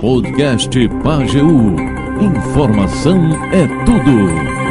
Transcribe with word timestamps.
Podcast 0.00 0.88
Pageu. 1.02 1.76
Informação 2.20 3.18
é 3.52 3.66
tudo. 3.84 4.65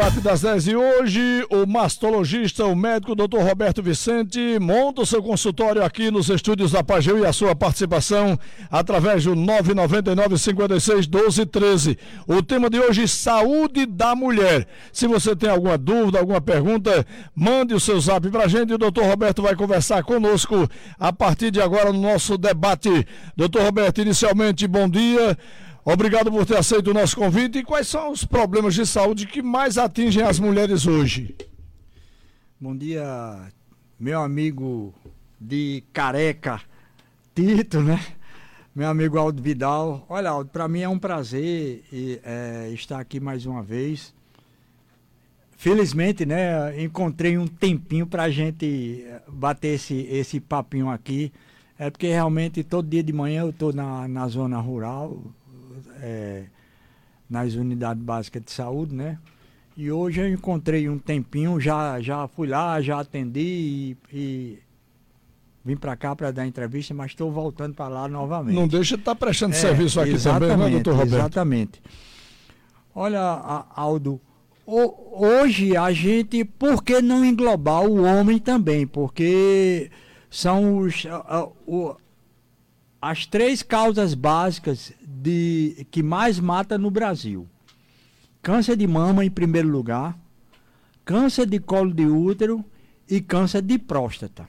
Debate 0.00 0.20
das 0.20 0.40
10 0.40 0.64
de 0.64 0.74
hoje, 0.74 1.46
o 1.50 1.66
mastologista, 1.66 2.64
o 2.64 2.74
médico 2.74 3.14
Dr. 3.14 3.40
Roberto 3.40 3.82
Vicente, 3.82 4.58
monta 4.58 5.02
o 5.02 5.06
seu 5.06 5.22
consultório 5.22 5.84
aqui 5.84 6.10
nos 6.10 6.30
estúdios 6.30 6.72
da 6.72 6.82
Pageu 6.82 7.18
e 7.18 7.26
a 7.26 7.34
sua 7.34 7.54
participação 7.54 8.38
através 8.70 9.24
do 9.24 9.34
999 9.34 10.38
56 10.38 11.06
12 11.06 11.44
13. 11.44 11.98
O 12.26 12.42
tema 12.42 12.70
de 12.70 12.80
hoje, 12.80 13.06
saúde 13.06 13.84
da 13.84 14.14
mulher. 14.14 14.66
Se 14.90 15.06
você 15.06 15.36
tem 15.36 15.50
alguma 15.50 15.76
dúvida, 15.76 16.18
alguma 16.18 16.40
pergunta, 16.40 17.06
mande 17.34 17.74
o 17.74 17.80
seu 17.80 18.00
zap 18.00 18.26
pra 18.30 18.48
gente 18.48 18.70
e 18.70 18.74
o 18.74 18.78
Dr. 18.78 19.02
Roberto 19.02 19.42
vai 19.42 19.54
conversar 19.54 20.02
conosco 20.02 20.66
a 20.98 21.12
partir 21.12 21.50
de 21.50 21.60
agora 21.60 21.92
no 21.92 22.00
nosso 22.00 22.38
debate. 22.38 23.06
Dr. 23.36 23.60
Roberto, 23.60 24.00
inicialmente, 24.00 24.66
bom 24.66 24.88
dia. 24.88 25.36
Obrigado 25.84 26.30
por 26.30 26.44
ter 26.44 26.58
aceito 26.58 26.90
o 26.90 26.94
nosso 26.94 27.16
convite. 27.16 27.58
E 27.58 27.64
quais 27.64 27.88
são 27.88 28.12
os 28.12 28.24
problemas 28.24 28.74
de 28.74 28.84
saúde 28.86 29.26
que 29.26 29.40
mais 29.42 29.78
atingem 29.78 30.22
as 30.22 30.38
mulheres 30.38 30.86
hoje? 30.86 31.34
Bom 32.60 32.76
dia, 32.76 33.50
meu 33.98 34.20
amigo 34.20 34.94
de 35.40 35.82
careca, 35.92 36.60
Tito, 37.34 37.80
né? 37.80 37.98
Meu 38.74 38.88
amigo 38.88 39.18
Aldo 39.18 39.42
Vidal. 39.42 40.04
Olha, 40.08 40.30
Aldo, 40.30 40.50
para 40.50 40.68
mim 40.68 40.80
é 40.80 40.88
um 40.88 40.98
prazer 40.98 41.82
é, 42.22 42.70
estar 42.72 43.00
aqui 43.00 43.18
mais 43.18 43.46
uma 43.46 43.62
vez. 43.62 44.14
Felizmente, 45.56 46.24
né, 46.24 46.82
encontrei 46.82 47.36
um 47.36 47.46
tempinho 47.46 48.06
para 48.06 48.24
a 48.24 48.30
gente 48.30 49.04
bater 49.28 49.74
esse, 49.74 49.94
esse 50.10 50.40
papinho 50.40 50.88
aqui. 50.88 51.32
É 51.78 51.90
porque 51.90 52.08
realmente 52.08 52.62
todo 52.62 52.88
dia 52.88 53.02
de 53.02 53.12
manhã 53.12 53.40
eu 53.40 53.50
estou 53.50 53.72
na, 53.72 54.06
na 54.06 54.28
zona 54.28 54.58
rural, 54.58 55.18
é, 56.00 56.44
nas 57.28 57.54
unidades 57.54 58.02
básicas 58.02 58.42
de 58.42 58.50
saúde, 58.50 58.94
né? 58.94 59.18
E 59.76 59.90
hoje 59.90 60.20
eu 60.20 60.28
encontrei 60.28 60.88
um 60.88 60.98
tempinho, 60.98 61.58
já, 61.60 62.00
já 62.00 62.26
fui 62.28 62.48
lá, 62.48 62.80
já 62.80 63.00
atendi 63.00 63.40
e, 63.40 63.96
e 64.12 64.58
vim 65.64 65.76
para 65.76 65.96
cá 65.96 66.14
para 66.14 66.30
dar 66.30 66.46
entrevista, 66.46 66.92
mas 66.92 67.12
estou 67.12 67.30
voltando 67.30 67.74
para 67.74 67.88
lá 67.88 68.08
novamente. 68.08 68.54
Não 68.54 68.66
deixa 68.66 68.96
de 68.96 69.02
estar 69.02 69.14
tá 69.14 69.18
prestando 69.18 69.54
é, 69.54 69.58
serviço 69.58 70.00
aqui 70.00 70.18
também, 70.22 70.56
né, 70.56 70.70
doutor 70.70 70.94
Roberto? 70.94 71.14
Exatamente. 71.14 71.82
Olha, 72.94 73.20
Aldo, 73.74 74.20
hoje 74.66 75.76
a 75.76 75.92
gente, 75.92 76.44
por 76.44 76.82
que 76.82 77.00
não 77.00 77.24
englobar 77.24 77.84
o 77.84 78.02
homem 78.02 78.38
também? 78.38 78.86
Porque 78.86 79.90
são 80.28 80.78
os, 80.78 81.04
as 83.00 83.24
três 83.24 83.62
causas 83.62 84.14
básicas 84.14 84.92
de 85.02 85.86
que 85.90 86.02
mais 86.02 86.38
mata 86.38 86.76
no 86.76 86.90
Brasil. 86.90 87.46
Câncer 88.42 88.76
de 88.76 88.86
mama 88.86 89.24
em 89.24 89.30
primeiro 89.30 89.68
lugar, 89.68 90.18
câncer 91.04 91.46
de 91.46 91.58
colo 91.58 91.92
de 91.92 92.06
útero 92.06 92.64
e 93.08 93.20
câncer 93.20 93.62
de 93.62 93.78
próstata. 93.78 94.46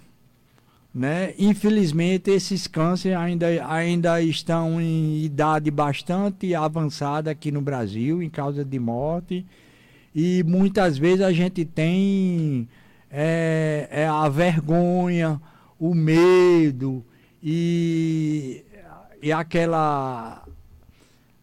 Né? 0.93 1.33
Infelizmente, 1.39 2.29
esses 2.29 2.67
cânceres 2.67 3.17
ainda, 3.17 3.47
ainda 3.67 4.21
estão 4.21 4.81
em 4.81 5.23
idade 5.23 5.71
bastante 5.71 6.53
avançada 6.53 7.31
aqui 7.31 7.51
no 7.51 7.61
Brasil, 7.61 8.21
em 8.21 8.29
causa 8.29 8.65
de 8.65 8.77
morte. 8.77 9.45
E 10.13 10.43
muitas 10.43 10.97
vezes 10.97 11.21
a 11.21 11.31
gente 11.31 11.63
tem 11.63 12.67
é, 13.09 13.87
é 13.89 14.07
a 14.07 14.27
vergonha, 14.27 15.41
o 15.79 15.95
medo, 15.95 17.03
e, 17.43 18.63
e 19.21 19.31
aquela 19.31 20.43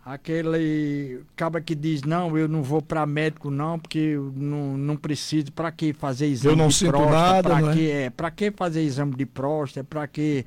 aquele 0.04 1.20
acaba 1.34 1.60
que 1.60 1.74
diz 1.74 2.02
não 2.02 2.36
eu 2.38 2.48
não 2.48 2.62
vou 2.62 2.80
para 2.80 3.04
médico 3.04 3.50
não 3.50 3.78
porque 3.78 3.98
eu 3.98 4.32
não, 4.34 4.78
não 4.78 4.96
preciso 4.96 5.52
para 5.52 5.70
que 5.70 5.92
fazer 5.92 6.26
exame 6.28 6.54
eu 6.54 6.56
não 6.56 6.68
de 6.68 6.74
sinto 6.74 6.92
próstata? 6.92 7.42
para 7.42 7.72
que 7.74 7.90
é, 7.90 8.10
para 8.10 8.30
que 8.30 8.50
fazer 8.50 8.82
exame 8.82 9.14
de 9.14 9.26
próstata? 9.26 9.84
Para 9.84 10.06
que 10.06 10.46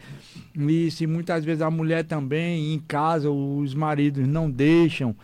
isso? 0.55 1.03
E 1.03 1.07
muitas 1.07 1.45
vezes 1.45 1.61
a 1.61 1.69
mulher 1.69 2.03
também 2.05 2.73
em 2.73 2.79
casa 2.79 3.29
os 3.29 3.75
maridos 3.75 4.27
não 4.27 4.49
deixam 4.49 5.15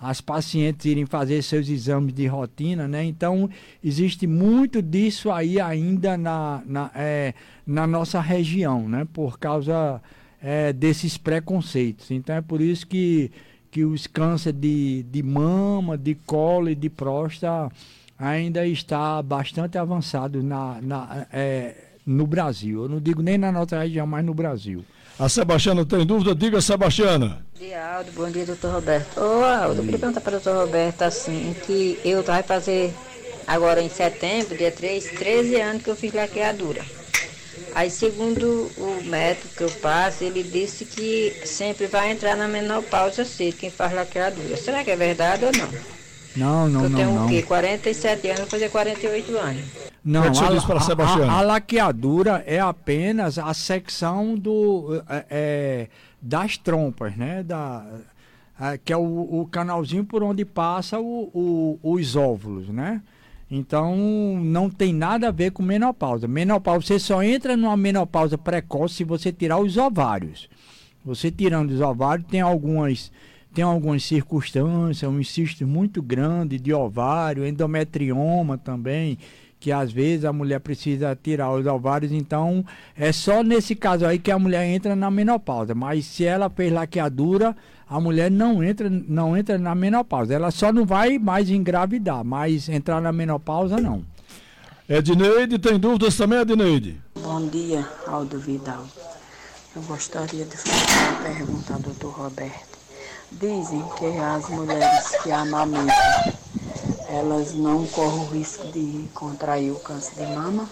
as 0.00 0.20
pacientes 0.20 0.84
irem 0.84 1.06
fazer 1.06 1.42
seus 1.42 1.68
exames 1.68 2.12
de 2.12 2.26
rotina, 2.26 2.86
né? 2.86 3.04
Então, 3.04 3.48
existe 3.82 4.26
muito 4.26 4.82
disso 4.82 5.30
aí 5.30 5.58
ainda 5.58 6.16
na, 6.18 6.62
na, 6.66 6.90
é, 6.94 7.34
na 7.66 7.86
nossa 7.86 8.20
região, 8.20 8.88
né? 8.88 9.06
Por 9.12 9.38
causa 9.38 10.00
é, 10.42 10.72
desses 10.72 11.16
preconceitos. 11.16 12.10
Então, 12.10 12.36
é 12.36 12.42
por 12.42 12.60
isso 12.60 12.86
que, 12.86 13.30
que 13.70 13.84
os 13.84 14.06
cânceres 14.06 14.60
de, 14.60 15.02
de 15.04 15.22
mama, 15.22 15.96
de 15.96 16.14
colo 16.14 16.68
e 16.68 16.74
de 16.74 16.90
próstata 16.90 17.72
ainda 18.18 18.66
está 18.66 19.22
bastante 19.22 19.78
avançado 19.78 20.42
na, 20.42 20.78
na, 20.82 21.26
é, 21.32 21.74
no 22.04 22.26
Brasil. 22.26 22.82
Eu 22.82 22.88
não 22.88 23.00
digo 23.00 23.22
nem 23.22 23.38
na 23.38 23.50
nossa 23.50 23.78
região, 23.78 24.06
mas 24.06 24.24
no 24.24 24.34
Brasil. 24.34 24.84
A 25.18 25.28
Sebastiana 25.28 25.86
tem 25.86 26.04
dúvida? 26.04 26.34
Diga, 26.34 26.60
Sebastiana. 26.60 27.45
Bom 27.58 27.64
dia, 27.64 27.96
Aldo. 27.96 28.12
Bom 28.12 28.30
dia, 28.30 28.44
doutor 28.44 28.70
Roberto. 28.70 29.18
Ô, 29.18 29.42
Aldo, 29.42 29.80
eu 29.80 29.84
queria 29.84 29.98
perguntar 29.98 30.20
para 30.20 30.36
o 30.36 30.40
doutor 30.40 30.66
Roberto, 30.66 31.00
assim, 31.00 31.56
que 31.64 31.98
eu 32.04 32.22
vai 32.22 32.42
fazer 32.42 32.92
agora 33.46 33.80
em 33.80 33.88
setembro, 33.88 34.58
dia 34.58 34.70
3, 34.70 35.12
13 35.12 35.56
anos 35.62 35.82
que 35.82 35.88
eu 35.88 35.96
fiz 35.96 36.12
laqueadura. 36.12 36.84
Aí, 37.74 37.90
segundo 37.90 38.70
o 38.76 39.02
médico 39.06 39.48
que 39.56 39.62
eu 39.62 39.70
passo, 39.70 40.22
ele 40.22 40.42
disse 40.42 40.84
que 40.84 41.34
sempre 41.46 41.86
vai 41.86 42.10
entrar 42.10 42.36
na 42.36 42.46
menopausa 42.46 43.24
cedo 43.24 43.56
quem 43.56 43.70
faz 43.70 43.94
laqueadura. 43.94 44.54
Será 44.58 44.84
que 44.84 44.90
é 44.90 44.96
verdade 44.96 45.46
ou 45.46 45.52
não? 45.52 45.68
Não, 46.36 46.68
não, 46.68 46.84
eu 46.84 46.90
não. 46.90 46.98
Eu 46.98 47.06
tenho 47.06 47.18
não. 47.18 47.24
o 47.24 47.28
quê? 47.30 47.40
47 47.40 48.26
anos, 48.28 48.40
vou 48.40 48.50
fazer 48.50 48.68
48 48.68 49.38
anos. 49.38 49.64
Não, 50.04 50.22
a, 50.22 50.26
a, 50.26 51.32
a, 51.32 51.38
a, 51.38 51.40
laqueadura 51.40 52.44
é 52.46 52.60
apenas 52.60 53.38
a 53.38 53.52
secção 53.54 54.36
do, 54.36 55.02
é, 55.08 55.24
é, 55.30 55.88
das 56.26 56.56
trompas, 56.56 57.16
né? 57.16 57.42
Da, 57.42 57.86
é, 58.60 58.78
que 58.78 58.92
é 58.92 58.96
o, 58.96 59.40
o, 59.40 59.46
canalzinho 59.46 60.04
por 60.04 60.22
onde 60.22 60.44
passa 60.44 60.98
o, 60.98 61.30
o, 61.32 61.78
os 61.82 62.16
óvulos, 62.16 62.68
né? 62.68 63.02
Então 63.50 63.96
não 64.42 64.68
tem 64.68 64.92
nada 64.92 65.28
a 65.28 65.30
ver 65.30 65.52
com 65.52 65.62
menopausa. 65.62 66.26
Menopausa, 66.26 66.86
você 66.86 66.98
só 66.98 67.22
entra 67.22 67.56
numa 67.56 67.76
menopausa 67.76 68.36
precoce 68.36 68.94
se 68.96 69.04
você 69.04 69.32
tirar 69.32 69.58
os 69.58 69.76
ovários. 69.76 70.48
Você 71.04 71.30
tirando 71.30 71.70
os 71.70 71.80
ovários, 71.80 72.26
tem 72.28 72.40
algumas 72.40 73.12
tem 73.54 73.64
algumas 73.64 74.04
circunstâncias, 74.04 75.10
um 75.10 75.22
cisto 75.24 75.66
muito 75.66 76.02
grande 76.02 76.58
de 76.58 76.74
ovário, 76.74 77.46
endometrioma 77.46 78.58
também, 78.58 79.16
que 79.66 79.72
às 79.72 79.90
vezes 79.90 80.24
a 80.24 80.32
mulher 80.32 80.60
precisa 80.60 81.18
tirar 81.20 81.50
os 81.50 81.66
ovários, 81.66 82.12
então 82.12 82.64
é 82.96 83.10
só 83.10 83.42
nesse 83.42 83.74
caso 83.74 84.06
aí 84.06 84.16
que 84.16 84.30
a 84.30 84.38
mulher 84.38 84.64
entra 84.64 84.94
na 84.94 85.10
menopausa. 85.10 85.74
Mas 85.74 86.04
se 86.04 86.24
ela 86.24 86.48
fez 86.48 86.72
laqueadura, 86.72 87.56
a 87.90 87.98
mulher 87.98 88.30
não 88.30 88.62
entra, 88.62 88.88
não 88.88 89.36
entra 89.36 89.58
na 89.58 89.74
menopausa. 89.74 90.32
Ela 90.32 90.52
só 90.52 90.72
não 90.72 90.86
vai 90.86 91.18
mais 91.18 91.50
engravidar, 91.50 92.22
mas 92.22 92.68
entrar 92.68 93.00
na 93.00 93.10
menopausa 93.10 93.78
não. 93.78 94.04
Edneide, 94.88 95.58
tem 95.58 95.80
dúvidas 95.80 96.16
também, 96.16 96.38
Edneide? 96.38 97.00
Bom 97.20 97.48
dia, 97.48 97.84
Aldo 98.06 98.38
Vidal. 98.38 98.86
Eu 99.74 99.82
gostaria 99.82 100.44
de 100.44 100.56
fazer 100.56 101.08
uma 101.08 101.22
pergunta 101.24 101.74
ao 101.74 101.80
doutor 101.80 102.12
Roberto. 102.12 102.78
Dizem 103.32 103.82
que 103.98 104.16
as 104.16 104.48
mulheres 104.48 105.08
que 105.24 105.32
amamentam, 105.32 105.92
elas 107.08 107.54
não 107.54 107.86
correm 107.86 108.20
o 108.20 108.26
risco 108.26 108.66
de 108.72 109.08
contrair 109.14 109.70
o 109.70 109.78
câncer 109.80 110.24
de 110.24 110.32
mama? 110.34 110.68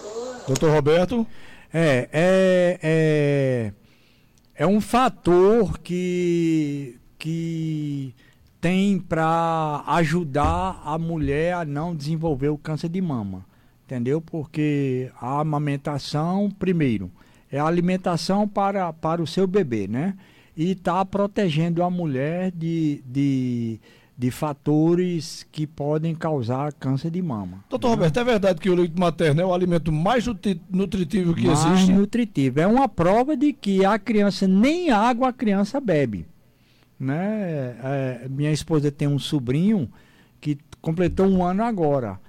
Doutor 0.47 0.71
Roberto? 0.73 1.27
É, 1.73 2.09
é, 2.13 2.79
é, 2.83 3.73
é 4.55 4.67
um 4.67 4.81
fator 4.81 5.79
que, 5.79 6.99
que 7.19 8.15
tem 8.61 8.99
para 8.99 9.83
ajudar 9.87 10.83
a 10.85 10.99
mulher 10.99 11.55
a 11.55 11.65
não 11.65 11.95
desenvolver 11.95 12.49
o 12.49 12.59
câncer 12.59 12.89
de 12.89 13.01
mama. 13.01 13.45
Entendeu? 13.87 14.21
Porque 14.21 15.11
a 15.21 15.41
amamentação, 15.41 16.51
primeiro, 16.59 17.11
é 17.51 17.59
a 17.59 17.67
alimentação 17.67 18.49
para, 18.49 18.93
para 18.93 19.23
o 19.23 19.27
seu 19.27 19.47
bebê, 19.47 19.87
né? 19.87 20.15
e 20.57 20.71
está 20.73 21.05
protegendo 21.05 21.83
a 21.83 21.91
mulher 21.91 22.51
de, 22.53 23.03
de, 23.07 23.81
de 24.17 24.31
fatores 24.31 25.45
que 25.51 25.67
podem 25.67 26.15
causar 26.15 26.73
câncer 26.73 27.11
de 27.11 27.21
mama. 27.21 27.65
Doutor 27.69 27.89
né? 27.89 27.95
Roberto, 27.95 28.21
é 28.21 28.25
verdade 28.25 28.61
que 28.61 28.71
o 28.71 28.75
leite 28.75 28.99
materno 28.99 29.41
é 29.41 29.45
o 29.45 29.53
alimento 29.53 29.91
mais 29.91 30.25
nutritivo 30.71 31.35
que 31.35 31.47
mais 31.47 31.59
existe? 31.65 31.87
Mais 31.87 32.01
nutritivo. 32.01 32.61
É 32.61 32.67
uma 32.67 32.89
prova 32.89 33.37
de 33.37 33.53
que 33.53 33.85
a 33.85 33.99
criança, 33.99 34.47
nem 34.47 34.91
água 34.91 35.31
a 35.31 35.33
criança 35.33 35.81
bebe. 35.81 36.27
Né? 36.99 37.77
É, 37.83 38.29
minha 38.31 38.53
esposa 38.53 38.91
tem 38.93 39.09
um 39.09 39.19
sobrinho 39.19 39.91
que 40.41 40.59
completou 40.81 41.27
um 41.27 41.45
ano 41.45 41.65
agora. 41.65 42.21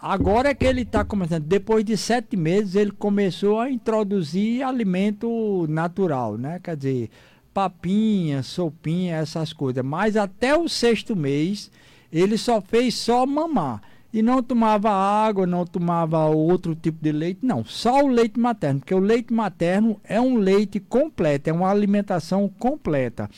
agora 0.00 0.48
é 0.48 0.54
que 0.54 0.64
ele 0.64 0.82
está 0.82 1.04
começando. 1.04 1.44
Depois 1.44 1.84
de 1.84 1.94
sete 1.96 2.38
meses, 2.38 2.74
ele 2.74 2.90
começou 2.90 3.60
a 3.60 3.70
introduzir 3.70 4.62
alimento 4.62 5.66
natural, 5.68 6.38
né? 6.38 6.58
Quer 6.62 6.76
dizer, 6.76 7.10
papinha, 7.58 8.40
sopinha, 8.40 9.16
essas 9.16 9.52
coisas. 9.52 9.84
Mas 9.84 10.16
até 10.16 10.56
o 10.56 10.68
sexto 10.68 11.16
mês, 11.16 11.72
ele 12.12 12.38
só 12.38 12.60
fez 12.60 12.94
só 12.94 13.26
mamar. 13.26 13.82
E 14.12 14.22
não 14.22 14.40
tomava 14.40 14.88
água, 14.90 15.44
não 15.44 15.66
tomava 15.66 16.24
outro 16.26 16.76
tipo 16.76 17.02
de 17.02 17.10
leite, 17.10 17.40
não, 17.42 17.64
só 17.64 18.04
o 18.04 18.06
leite 18.06 18.38
materno, 18.38 18.80
porque 18.80 18.94
o 18.94 19.00
leite 19.00 19.34
materno 19.34 20.00
é 20.04 20.20
um 20.20 20.38
leite 20.38 20.80
completo, 20.80 21.50
é 21.50 21.52
uma 21.52 21.68
alimentação 21.68 22.48
completa. 22.58 23.28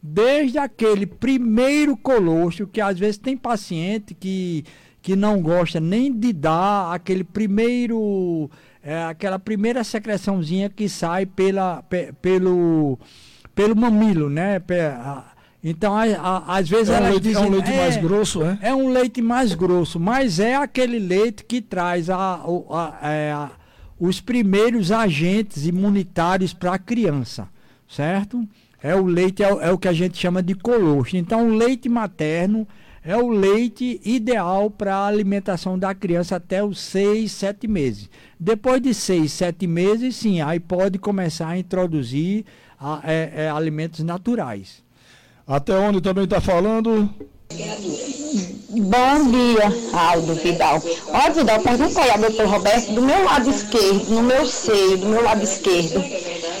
Desde 0.00 0.56
aquele 0.56 1.04
primeiro 1.04 1.96
colostro, 1.96 2.68
que 2.68 2.80
às 2.80 2.98
vezes 2.98 3.18
tem 3.18 3.36
paciente 3.36 4.14
que, 4.14 4.64
que 5.02 5.16
não 5.16 5.42
gosta 5.42 5.80
nem 5.80 6.12
de 6.12 6.32
dar 6.32 6.94
aquele 6.94 7.24
primeiro, 7.24 8.48
é, 8.82 9.02
aquela 9.02 9.38
primeira 9.38 9.82
secreçãozinha 9.82 10.70
que 10.70 10.88
sai 10.88 11.26
pela, 11.26 11.82
pe, 11.82 12.12
pelo, 12.22 12.98
pelo 13.54 13.76
mamilo, 13.76 14.28
né? 14.28 14.60
Então, 15.62 15.96
a, 15.96 16.04
a, 16.04 16.58
às 16.58 16.68
vezes 16.68 16.90
é 16.90 17.00
um 17.00 17.04
leite, 17.04 17.20
dizem, 17.20 17.42
é 17.42 17.46
um 17.46 17.50
leite 17.50 17.72
é, 17.72 17.76
mais 17.76 17.96
grosso, 17.96 18.42
é? 18.42 18.58
É 18.60 18.74
um 18.74 18.88
leite 18.90 19.22
mais 19.22 19.54
grosso, 19.54 19.98
mas 19.98 20.38
é 20.38 20.54
aquele 20.54 20.98
leite 20.98 21.44
que 21.44 21.62
traz 21.62 22.10
a, 22.10 22.40
a, 22.70 22.98
é, 23.10 23.32
a 23.32 23.50
os 23.98 24.20
primeiros 24.20 24.90
agentes 24.90 25.66
imunitários 25.66 26.52
para 26.52 26.74
a 26.74 26.78
criança, 26.78 27.48
certo? 27.88 28.46
É 28.82 28.94
o 28.94 29.06
leite, 29.06 29.42
é, 29.42 29.48
é, 29.48 29.72
o 29.72 29.78
que 29.78 29.88
a 29.88 29.92
gente 29.92 30.18
chama 30.18 30.42
de 30.42 30.54
colostro. 30.54 31.16
Então, 31.16 31.48
o 31.48 31.54
leite 31.56 31.88
materno 31.88 32.66
é 33.02 33.16
o 33.16 33.28
leite 33.28 34.00
ideal 34.04 34.70
para 34.70 34.96
a 34.96 35.06
alimentação 35.06 35.78
da 35.78 35.94
criança 35.94 36.36
até 36.36 36.62
os 36.62 36.80
6, 36.80 37.30
7 37.30 37.66
meses. 37.68 38.10
Depois 38.38 38.82
de 38.82 38.92
6, 38.92 39.32
7 39.32 39.66
meses, 39.66 40.16
sim, 40.16 40.40
aí 40.40 40.60
pode 40.60 40.98
começar 40.98 41.48
a 41.48 41.58
introduzir 41.58 42.44
a, 42.84 43.00
é, 43.02 43.32
é 43.44 43.50
alimentos 43.50 44.00
naturais. 44.00 44.82
Até 45.46 45.74
onde 45.74 46.02
também 46.02 46.24
está 46.24 46.40
falando? 46.40 47.08
Bom 48.70 49.30
dia, 49.30 49.72
Aldo 49.92 50.34
Vidal. 50.34 50.82
Olha, 51.08 51.30
Vidal, 51.30 51.60
pergunta 51.60 52.00
aí 52.02 52.10
ao 52.10 52.18
doutor 52.18 52.46
Roberto, 52.46 52.92
do 52.92 53.00
meu 53.00 53.24
lado 53.24 53.48
esquerdo, 53.48 54.10
no 54.10 54.22
meu 54.22 54.46
seio, 54.46 54.98
do 54.98 55.06
meu 55.06 55.22
lado 55.22 55.42
esquerdo, 55.42 56.02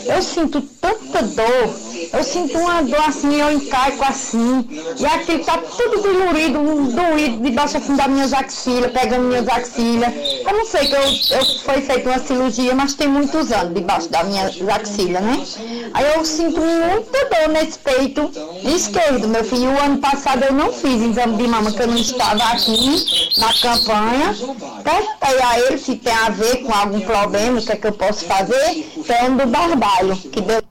eu 0.06 0.22
sinto 0.22 0.60
tanta 0.62 1.22
dor 1.22 1.93
eu 2.12 2.24
sinto 2.24 2.58
uma 2.58 2.82
dor 2.82 3.04
assim, 3.06 3.34
eu 3.40 3.52
encaico 3.52 4.04
assim, 4.04 4.66
e 4.98 5.06
aqui 5.06 5.38
tá 5.38 5.58
tudo 5.58 6.02
dolorido, 6.02 6.58
doído 6.92 7.42
debaixo 7.42 7.76
assim 7.76 7.96
das 7.96 8.06
minhas 8.06 8.32
axilas, 8.32 8.92
pegando 8.92 9.24
minhas 9.24 9.48
axilas. 9.48 10.12
Eu 10.46 10.52
não 10.52 10.64
sei 10.64 10.86
que 10.86 10.94
eu, 10.94 11.38
eu 11.38 11.44
foi 11.64 11.80
feita 11.80 12.08
uma 12.08 12.18
cirurgia, 12.18 12.74
mas 12.74 12.94
tem 12.94 13.08
muitos 13.08 13.52
anos 13.52 13.74
debaixo 13.74 14.08
das 14.08 14.26
minhas 14.26 14.68
axilas, 14.68 15.22
né? 15.22 15.46
Aí 15.92 16.14
eu 16.14 16.24
sinto 16.24 16.60
muita 16.60 17.24
dor 17.24 17.48
nesse 17.52 17.78
peito 17.78 18.30
esquerdo, 18.64 19.28
meu 19.28 19.44
filho. 19.44 19.70
O 19.70 19.80
ano 19.80 19.98
passado 19.98 20.44
eu 20.44 20.52
não 20.52 20.72
fiz 20.72 21.02
exame 21.02 21.36
de 21.36 21.48
mama, 21.48 21.72
que 21.72 21.82
eu 21.82 21.86
não 21.86 21.96
estava 21.96 22.42
aqui 22.44 23.04
na 23.38 23.52
campanha. 23.54 24.34
Perguntei 24.82 25.42
a 25.42 25.60
ele 25.60 25.78
se 25.78 25.96
tem 25.96 26.12
a 26.12 26.30
ver 26.30 26.62
com 26.62 26.72
algum 26.72 27.00
problema, 27.00 27.58
o 27.58 27.62
que 27.62 27.72
é 27.72 27.76
que 27.76 27.86
eu 27.86 27.92
posso 27.92 28.24
fazer. 28.24 28.92
Então, 28.96 29.36
do 29.36 29.46
barbalho, 29.46 30.16
que 30.16 30.40
deu 30.40 30.62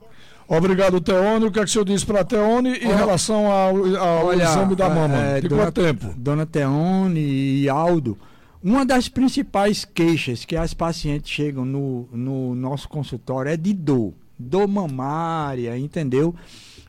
Obrigado, 0.46 1.00
Teone. 1.00 1.46
O 1.46 1.50
que, 1.50 1.58
é 1.58 1.62
que 1.62 1.68
o 1.68 1.72
senhor 1.72 1.84
diz 1.84 2.04
para 2.04 2.20
a 2.20 2.24
Teone 2.24 2.76
em 2.76 2.94
relação 2.94 3.50
ao, 3.50 3.76
ao 3.96 4.26
Olha, 4.26 4.44
exame 4.44 4.76
da 4.76 4.88
mama? 4.88 5.16
É, 5.16 5.40
de 5.40 5.48
dona, 5.48 5.62
quanto 5.62 5.82
tempo? 5.82 6.14
Dona 6.16 6.46
Teone 6.46 7.20
e 7.20 7.68
Aldo, 7.68 8.18
uma 8.62 8.84
das 8.84 9.08
principais 9.08 9.84
queixas 9.84 10.44
que 10.44 10.56
as 10.56 10.72
pacientes 10.74 11.30
chegam 11.30 11.64
no, 11.64 12.08
no 12.12 12.54
nosso 12.54 12.88
consultório 12.88 13.50
é 13.50 13.56
de 13.56 13.72
dor, 13.72 14.12
dor 14.38 14.66
mamária, 14.66 15.76
entendeu? 15.78 16.34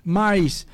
Mas 0.03 0.67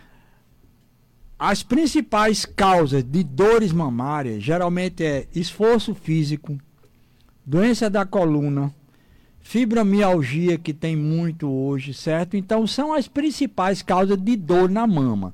as 1.39 1.63
principais 1.63 2.45
causas 2.45 3.03
de 3.03 3.23
dores 3.23 3.71
mamárias 3.71 4.43
geralmente 4.43 5.03
é 5.03 5.27
esforço 5.33 5.95
físico, 5.95 6.55
doença 7.43 7.89
da 7.89 8.05
coluna, 8.05 8.71
fibromialgia 9.41 10.57
que 10.57 10.73
tem 10.73 10.95
muito 10.95 11.49
hoje, 11.49 11.93
certo? 11.93 12.37
Então 12.37 12.65
são 12.65 12.93
as 12.93 13.07
principais 13.07 13.81
causas 13.81 14.17
de 14.17 14.35
dor 14.35 14.69
na 14.69 14.85
mama. 14.87 15.33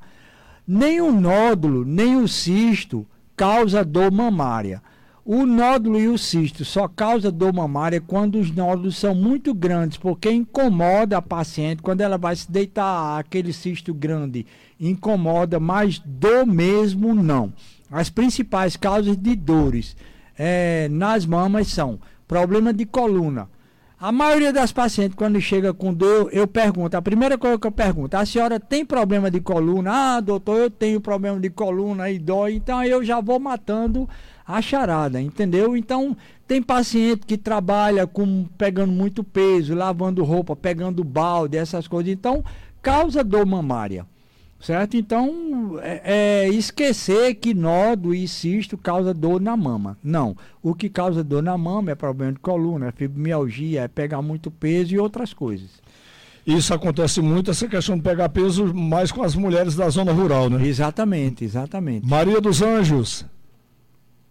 Nem 0.67 1.01
o 1.01 1.11
nódulo, 1.11 1.85
nem 1.85 2.17
o 2.17 2.27
cisto 2.27 3.05
causa 3.35 3.83
dor 3.85 4.11
mamária. 4.11 4.81
O 5.29 5.45
nódulo 5.45 5.99
e 5.99 6.07
o 6.07 6.17
cisto 6.17 6.63
só 6.63 6.87
causa 6.87 7.29
dor 7.29 7.51
mamária 7.51 7.99
quando 7.99 8.39
os 8.39 8.49
nódulos 8.49 8.95
são 8.95 9.13
muito 9.13 9.53
grandes, 9.53 9.97
porque 9.97 10.31
incomoda 10.31 11.17
a 11.17 11.21
paciente 11.21 11.81
quando 11.81 11.99
ela 11.99 12.17
vai 12.17 12.33
se 12.33 12.49
deitar, 12.49 13.19
aquele 13.19 13.51
cisto 13.51 13.93
grande 13.93 14.45
incomoda, 14.79 15.59
mas 15.59 15.99
dor 15.99 16.45
mesmo 16.45 17.13
não. 17.13 17.51
As 17.91 18.09
principais 18.09 18.77
causas 18.77 19.17
de 19.17 19.35
dores 19.35 19.97
é, 20.37 20.87
nas 20.89 21.25
mamas 21.25 21.67
são 21.67 21.99
problema 22.25 22.71
de 22.71 22.85
coluna, 22.85 23.49
a 23.99 24.11
maioria 24.11 24.53
das 24.53 24.71
pacientes, 24.71 25.15
quando 25.15 25.41
chega 25.41 25.73
com 25.73 25.91
dor, 25.91 26.29
eu 26.31 26.47
pergunto, 26.47 26.95
a 26.95 27.01
primeira 27.01 27.35
coisa 27.35 27.57
que 27.57 27.65
eu 27.65 27.71
pergunto, 27.71 28.15
a 28.15 28.25
senhora 28.27 28.59
tem 28.59 28.85
problema 28.85 29.31
de 29.31 29.41
coluna? 29.41 30.17
Ah, 30.17 30.19
doutor, 30.19 30.57
eu 30.59 30.69
tenho 30.69 31.01
problema 31.01 31.39
de 31.39 31.49
coluna 31.49 32.07
e 32.11 32.19
dói, 32.19 32.53
então 32.53 32.83
eu 32.83 33.03
já 33.03 33.19
vou 33.19 33.39
matando 33.39 34.07
a 34.45 34.61
charada, 34.61 35.19
entendeu? 35.19 35.75
Então, 35.75 36.15
tem 36.47 36.61
paciente 36.61 37.25
que 37.25 37.37
trabalha 37.37 38.05
com 38.05 38.45
pegando 38.55 38.93
muito 38.93 39.23
peso, 39.23 39.73
lavando 39.73 40.23
roupa, 40.23 40.55
pegando 40.55 41.03
balde, 41.03 41.57
essas 41.57 41.87
coisas, 41.87 42.13
então 42.13 42.43
causa 42.83 43.23
dor 43.23 43.47
mamária. 43.47 44.05
Certo? 44.59 44.97
Então, 44.97 45.79
é, 45.81 46.01
é, 46.45 46.49
esquecer 46.49 47.35
que 47.35 47.53
nódulo 47.53 48.13
e 48.13 48.27
cisto 48.27 48.75
causa 48.77 49.13
dor 49.13 49.39
na 49.39 49.55
mama. 49.55 49.97
Não. 50.03 50.35
O 50.63 50.73
que 50.73 50.89
causa 50.89 51.23
dor 51.23 51.43
na 51.43 51.57
mama 51.57 51.91
é 51.91 51.95
problema 51.95 52.33
de 52.33 52.39
coluna, 52.39 52.87
é 52.87 52.91
fibromialgia, 52.91 53.81
é 53.81 53.87
pegar 53.87 54.21
muito 54.21 54.49
peso 54.49 54.95
e 54.95 54.99
outras 54.99 55.31
coisas. 55.31 55.69
Isso 56.45 56.73
acontece 56.73 57.21
muito, 57.21 57.51
essa 57.51 57.67
questão 57.67 57.97
de 57.97 58.01
pegar 58.01 58.29
peso, 58.29 58.73
mais 58.73 59.11
com 59.11 59.21
as 59.21 59.35
mulheres 59.35 59.75
da 59.75 59.89
zona 59.89 60.11
rural, 60.11 60.49
né? 60.49 60.65
Exatamente, 60.65 61.43
exatamente. 61.43 62.07
Maria 62.07 62.41
dos 62.41 62.61
Anjos. 62.61 63.25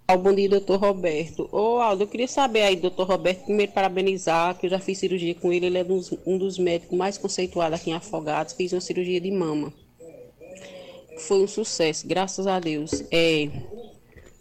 Bom 0.09 0.35
dia, 0.35 0.49
doutor 0.49 0.81
Roberto. 0.81 1.49
Ô, 1.53 1.79
Aldo, 1.79 2.05
eu 2.05 2.07
queria 2.07 2.29
saber 2.29 2.63
aí, 2.63 2.77
doutor 2.77 3.07
Roberto, 3.07 3.45
primeiro 3.45 3.73
parabenizar, 3.73 4.57
que 4.57 4.67
eu 4.67 4.71
já 4.71 4.79
fiz 4.79 4.99
cirurgia 4.99 5.35
com 5.35 5.53
ele, 5.53 5.67
ele 5.67 5.79
é 5.79 5.87
um 6.27 6.39
dos 6.39 6.59
médicos 6.59 6.97
mais 6.97 7.19
conceituados 7.19 7.79
aqui 7.79 7.91
em 7.91 7.95
Afogados, 7.95 8.55
fiz 8.55 8.73
uma 8.73 8.81
cirurgia 8.81 9.21
de 9.21 9.31
mama 9.31 9.73
foi 11.17 11.43
um 11.43 11.47
sucesso, 11.47 12.07
graças 12.07 12.47
a 12.47 12.59
Deus. 12.59 13.03
É, 13.11 13.49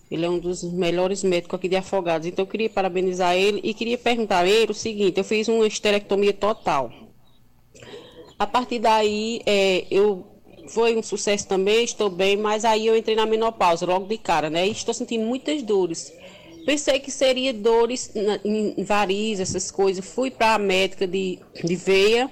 ele 0.09 0.25
é 0.25 0.29
um 0.29 0.39
dos 0.39 0.63
melhores 0.63 1.23
médicos 1.23 1.57
aqui 1.57 1.67
de 1.67 1.75
Afogados. 1.75 2.27
Então 2.27 2.43
eu 2.43 2.49
queria 2.49 2.69
parabenizar 2.69 3.35
ele 3.35 3.59
e 3.63 3.73
queria 3.73 3.97
perguntar 3.97 4.39
a 4.39 4.47
ele 4.47 4.71
o 4.71 4.75
seguinte: 4.75 5.17
eu 5.17 5.23
fiz 5.23 5.47
uma 5.47 5.65
esterectomia 5.65 6.33
total. 6.33 6.91
A 8.37 8.45
partir 8.45 8.79
daí, 8.79 9.41
é, 9.45 9.85
eu 9.89 10.27
foi 10.67 10.95
um 10.95 11.03
sucesso 11.03 11.47
também, 11.47 11.83
estou 11.83 12.09
bem, 12.09 12.37
mas 12.37 12.65
aí 12.65 12.87
eu 12.87 12.97
entrei 12.97 13.15
na 13.15 13.25
menopausa 13.25 13.85
logo 13.85 14.07
de 14.07 14.17
cara, 14.17 14.49
né? 14.49 14.67
E 14.67 14.71
estou 14.71 14.93
sentindo 14.93 15.23
muitas 15.23 15.61
dores. 15.61 16.11
Pensei 16.65 16.99
que 16.99 17.11
seria 17.11 17.53
dores 17.53 18.11
em 18.43 18.83
varizes, 18.83 19.49
essas 19.49 19.69
coisas. 19.69 20.03
Fui 20.03 20.31
para 20.31 20.55
a 20.55 20.59
médica 20.59 21.05
de, 21.05 21.39
de 21.63 21.75
veia, 21.75 22.29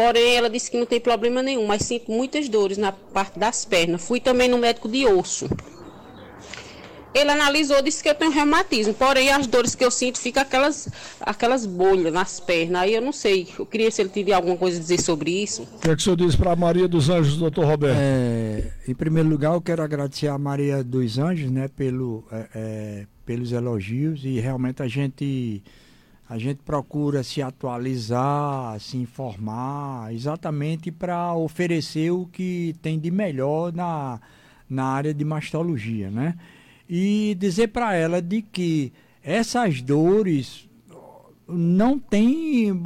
Porém, 0.00 0.34
ela 0.34 0.48
disse 0.48 0.70
que 0.70 0.78
não 0.78 0.86
tem 0.86 0.98
problema 0.98 1.42
nenhum, 1.42 1.66
mas 1.66 1.82
sinto 1.82 2.10
muitas 2.10 2.48
dores 2.48 2.78
na 2.78 2.90
parte 2.90 3.38
das 3.38 3.66
pernas. 3.66 4.02
Fui 4.02 4.18
também 4.18 4.48
no 4.48 4.56
médico 4.56 4.88
de 4.88 5.04
osso. 5.06 5.46
Ele 7.12 7.30
analisou, 7.30 7.82
disse 7.82 8.02
que 8.02 8.08
eu 8.08 8.14
tenho 8.14 8.30
reumatismo, 8.30 8.94
porém 8.94 9.30
as 9.30 9.46
dores 9.46 9.74
que 9.74 9.84
eu 9.84 9.90
sinto 9.90 10.18
ficam 10.18 10.42
aquelas, 10.42 10.88
aquelas 11.20 11.66
bolhas 11.66 12.12
nas 12.12 12.40
pernas. 12.40 12.82
Aí 12.82 12.94
eu 12.94 13.02
não 13.02 13.12
sei, 13.12 13.48
eu 13.58 13.66
queria 13.66 13.90
se 13.90 14.00
ele 14.00 14.08
teria 14.08 14.36
alguma 14.36 14.56
coisa 14.56 14.78
a 14.78 14.80
dizer 14.80 15.00
sobre 15.00 15.42
isso. 15.42 15.62
O 15.62 15.80
que, 15.80 15.90
é 15.90 15.96
que 15.96 16.00
o 16.00 16.04
senhor 16.04 16.16
diz 16.16 16.34
para 16.36 16.52
a 16.52 16.56
Maria 16.56 16.88
dos 16.88 17.10
Anjos, 17.10 17.36
doutor 17.36 17.66
Roberto? 17.66 17.98
É, 18.00 18.72
em 18.88 18.94
primeiro 18.94 19.28
lugar, 19.28 19.54
eu 19.54 19.60
quero 19.60 19.82
agradecer 19.82 20.28
a 20.28 20.38
Maria 20.38 20.84
dos 20.84 21.18
Anjos 21.18 21.50
né, 21.50 21.68
pelo, 21.68 22.24
é, 22.30 22.46
é, 22.54 23.06
pelos 23.30 23.52
elogios 23.52 24.24
e 24.24 24.40
realmente 24.40 24.82
a 24.82 24.88
gente 24.88 25.62
a 26.28 26.36
gente 26.36 26.62
procura 26.64 27.22
se 27.22 27.40
atualizar, 27.40 28.80
se 28.80 28.96
informar, 28.96 30.12
exatamente 30.12 30.90
para 30.90 31.32
oferecer 31.34 32.10
o 32.10 32.26
que 32.26 32.74
tem 32.82 32.98
de 32.98 33.08
melhor 33.08 33.72
na, 33.72 34.20
na 34.68 34.84
área 34.84 35.14
de 35.14 35.24
mastologia, 35.24 36.10
né? 36.10 36.34
E 36.88 37.36
dizer 37.38 37.68
para 37.68 37.94
ela 37.94 38.20
de 38.20 38.42
que 38.42 38.92
essas 39.22 39.80
dores 39.80 40.68
não 41.46 42.00
tem 42.00 42.82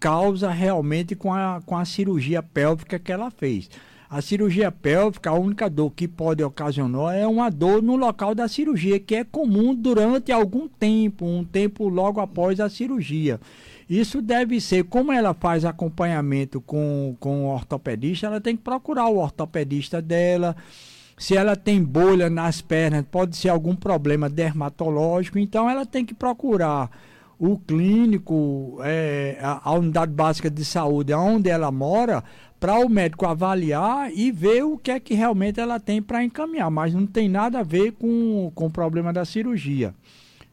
causa 0.00 0.50
realmente 0.50 1.14
com 1.14 1.32
a, 1.32 1.62
com 1.64 1.76
a 1.76 1.84
cirurgia 1.84 2.42
pélvica 2.42 2.98
que 2.98 3.12
ela 3.12 3.30
fez. 3.30 3.70
A 4.10 4.20
cirurgia 4.20 4.72
pélvica, 4.72 5.30
a 5.30 5.34
única 5.34 5.70
dor 5.70 5.92
que 5.92 6.08
pode 6.08 6.42
ocasionar 6.42 7.14
é 7.14 7.24
uma 7.24 7.48
dor 7.48 7.80
no 7.80 7.94
local 7.94 8.34
da 8.34 8.48
cirurgia, 8.48 8.98
que 8.98 9.14
é 9.14 9.22
comum 9.22 9.72
durante 9.72 10.32
algum 10.32 10.66
tempo, 10.66 11.24
um 11.24 11.44
tempo 11.44 11.88
logo 11.88 12.20
após 12.20 12.58
a 12.58 12.68
cirurgia. 12.68 13.40
Isso 13.88 14.20
deve 14.20 14.60
ser, 14.60 14.82
como 14.82 15.12
ela 15.12 15.32
faz 15.32 15.64
acompanhamento 15.64 16.60
com, 16.60 17.14
com 17.20 17.44
o 17.44 17.54
ortopedista, 17.54 18.26
ela 18.26 18.40
tem 18.40 18.56
que 18.56 18.64
procurar 18.64 19.06
o 19.06 19.18
ortopedista 19.18 20.02
dela. 20.02 20.56
Se 21.16 21.36
ela 21.36 21.54
tem 21.54 21.80
bolha 21.80 22.28
nas 22.28 22.60
pernas, 22.60 23.04
pode 23.08 23.36
ser 23.36 23.50
algum 23.50 23.76
problema 23.76 24.28
dermatológico, 24.28 25.38
então 25.38 25.70
ela 25.70 25.86
tem 25.86 26.04
que 26.04 26.14
procurar 26.14 26.90
o 27.40 27.58
clínico, 27.58 28.78
é, 28.82 29.38
a, 29.40 29.70
a, 29.70 29.72
unidade 29.72 30.12
básica 30.12 30.50
de 30.50 30.62
saúde, 30.62 31.14
onde 31.14 31.48
ela 31.48 31.72
mora, 31.72 32.22
para 32.60 32.78
o 32.78 32.86
médico 32.86 33.24
avaliar 33.24 34.12
e 34.12 34.30
ver 34.30 34.62
o 34.62 34.76
que 34.76 34.90
é 34.90 35.00
que 35.00 35.14
realmente 35.14 35.58
ela 35.58 35.80
tem 35.80 36.02
para 36.02 36.22
encaminhar. 36.22 36.70
Mas 36.70 36.92
não 36.92 37.06
tem 37.06 37.30
nada 37.30 37.60
a 37.60 37.62
ver 37.62 37.92
com, 37.92 38.52
com 38.54 38.66
o 38.66 38.70
problema 38.70 39.10
da 39.10 39.24
cirurgia. 39.24 39.94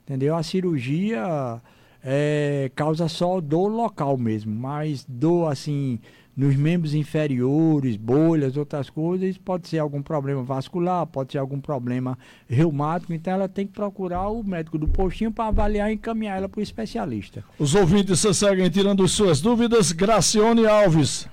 Entendeu? 0.05 0.33
A 0.33 0.41
cirurgia 0.41 1.61
é, 2.01 2.71
causa 2.73 3.09
só 3.09 3.41
dor 3.41 3.67
local 3.67 4.17
mesmo, 4.17 4.55
mas 4.55 5.05
dor 5.05 5.51
assim 5.51 5.99
nos 6.37 6.55
membros 6.55 6.93
inferiores, 6.93 7.97
bolhas, 7.97 8.55
outras 8.55 8.91
coisas, 8.91 9.35
pode 9.39 9.67
ser 9.67 9.79
algum 9.79 10.03
problema 10.03 10.43
vascular, 10.43 11.07
pode 11.07 11.31
ser 11.31 11.39
algum 11.39 11.59
problema 11.59 12.15
reumático, 12.47 13.11
então 13.11 13.33
ela 13.33 13.49
tem 13.49 13.65
que 13.65 13.73
procurar 13.73 14.29
o 14.29 14.43
médico 14.43 14.77
do 14.77 14.87
postinho 14.87 15.31
para 15.31 15.47
avaliar 15.47 15.89
e 15.89 15.95
encaminhar 15.95 16.37
ela 16.37 16.47
para 16.47 16.59
o 16.59 16.63
especialista. 16.63 17.43
Os 17.57 17.73
ouvintes 17.73 18.19
seguem 18.37 18.69
tirando 18.69 19.07
suas 19.07 19.41
dúvidas. 19.41 19.91
Gracione 19.91 20.67
Alves. 20.67 21.27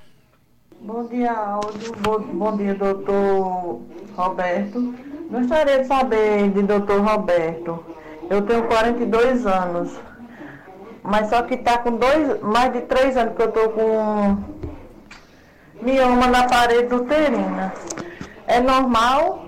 Bom 0.81 1.07
dia, 1.07 1.33
Aldo. 1.33 1.97
Bom, 2.01 2.21
bom 2.21 2.57
dia, 2.57 2.75
doutor 2.75 3.83
Roberto. 4.17 4.95
Gostaria 5.31 5.81
de 5.81 5.87
saber 5.87 6.51
de 6.51 6.63
doutor 6.63 7.03
Roberto. 7.03 7.85
Eu 8.31 8.41
tenho 8.43 8.67
42 8.67 9.47
anos, 9.47 9.99
mas 11.03 11.29
só 11.29 11.43
que 11.43 11.55
está 11.55 11.79
com 11.79 11.97
dois, 11.97 12.41
mais 12.41 12.73
de 12.73 12.81
três 12.83 13.17
anos 13.17 13.35
que 13.35 13.43
eu 13.43 13.49
estou 13.49 13.69
com 13.71 14.54
mioma 15.85 16.27
na 16.27 16.49
parede 16.49 16.95
uterina. 16.95 17.73
É 18.47 18.61
normal? 18.61 19.47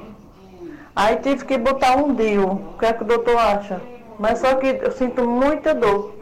Aí 0.95 1.17
tive 1.17 1.45
que 1.45 1.59
botar 1.59 1.97
um 1.97 2.15
DIU. 2.15 2.53
O 2.53 2.79
que 2.79 2.87
é 2.87 2.93
que 2.93 3.03
o 3.03 3.07
doutor 3.07 3.37
acha? 3.37 3.81
Mas 4.19 4.39
só 4.39 4.55
que 4.55 4.67
eu 4.67 4.93
sinto 4.93 5.27
muita 5.27 5.75
dor. 5.75 6.17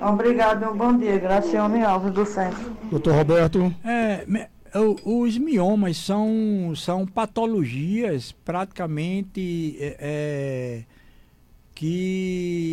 Obrigado 0.00 0.64
e 0.64 0.68
um 0.68 0.76
bom 0.76 0.96
dia. 0.96 1.18
Graciane 1.18 1.82
Alves, 1.82 2.12
do 2.12 2.26
centro. 2.26 2.76
Doutor 2.90 3.14
Roberto. 3.14 3.74
É, 3.84 4.24
os 5.04 5.38
miomas 5.38 5.96
são, 5.96 6.74
são 6.76 7.06
patologias 7.06 8.32
praticamente 8.44 9.76
é, 9.80 9.96
é, 9.98 10.82
que 11.74 12.65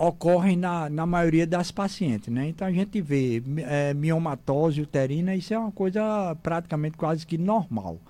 ocorrem 0.00 0.56
na, 0.56 0.88
na 0.88 1.04
maioria 1.04 1.46
das 1.46 1.70
pacientes, 1.70 2.32
né? 2.32 2.48
Então 2.48 2.66
a 2.66 2.72
gente 2.72 3.02
vê 3.02 3.42
é, 3.58 3.92
miomatose 3.92 4.80
uterina, 4.80 5.36
isso 5.36 5.52
é 5.52 5.58
uma 5.58 5.70
coisa 5.70 6.34
praticamente 6.42 6.96
quase 6.96 7.26
que 7.26 7.36
normal, 7.36 8.00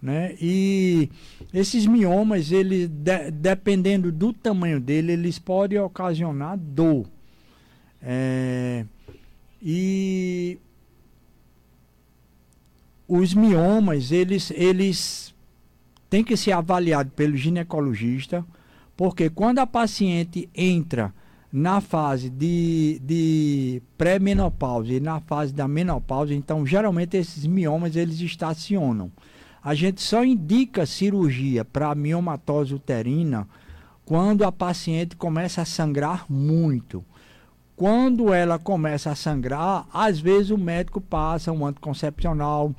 né? 0.00 0.34
E 0.40 1.10
esses 1.52 1.84
miomas, 1.84 2.50
eles, 2.50 2.88
de, 2.88 3.30
dependendo 3.30 4.10
do 4.10 4.32
tamanho 4.32 4.80
dele, 4.80 5.12
eles 5.12 5.38
podem 5.38 5.78
ocasionar 5.78 6.56
dor. 6.56 7.06
É, 8.00 8.86
e 9.60 10.58
os 13.06 13.34
miomas, 13.34 14.10
eles, 14.10 14.50
eles 14.52 15.34
têm 16.08 16.24
que 16.24 16.34
ser 16.34 16.52
avaliados 16.52 17.12
pelo 17.12 17.36
ginecologista, 17.36 18.42
porque 18.96 19.28
quando 19.28 19.58
a 19.58 19.66
paciente 19.66 20.48
entra 20.54 21.12
na 21.52 21.80
fase 21.80 22.28
de, 22.28 23.00
de 23.02 23.82
pré-menopausa 23.96 24.92
e 24.92 25.00
na 25.00 25.20
fase 25.20 25.52
da 25.52 25.66
menopausa, 25.66 26.34
então 26.34 26.66
geralmente 26.66 27.16
esses 27.16 27.46
miomas 27.46 27.96
eles 27.96 28.20
estacionam. 28.20 29.10
A 29.62 29.74
gente 29.74 30.00
só 30.00 30.24
indica 30.24 30.86
cirurgia 30.86 31.64
para 31.64 31.94
miomatose 31.94 32.74
uterina 32.74 33.48
quando 34.04 34.44
a 34.44 34.52
paciente 34.52 35.16
começa 35.16 35.62
a 35.62 35.64
sangrar 35.64 36.24
muito. 36.30 37.04
Quando 37.74 38.32
ela 38.32 38.58
começa 38.58 39.10
a 39.10 39.16
sangrar, 39.16 39.86
às 39.92 40.18
vezes 40.18 40.50
o 40.50 40.56
médico 40.56 41.00
passa 41.00 41.52
um 41.52 41.66
anticoncepcional, 41.66 42.74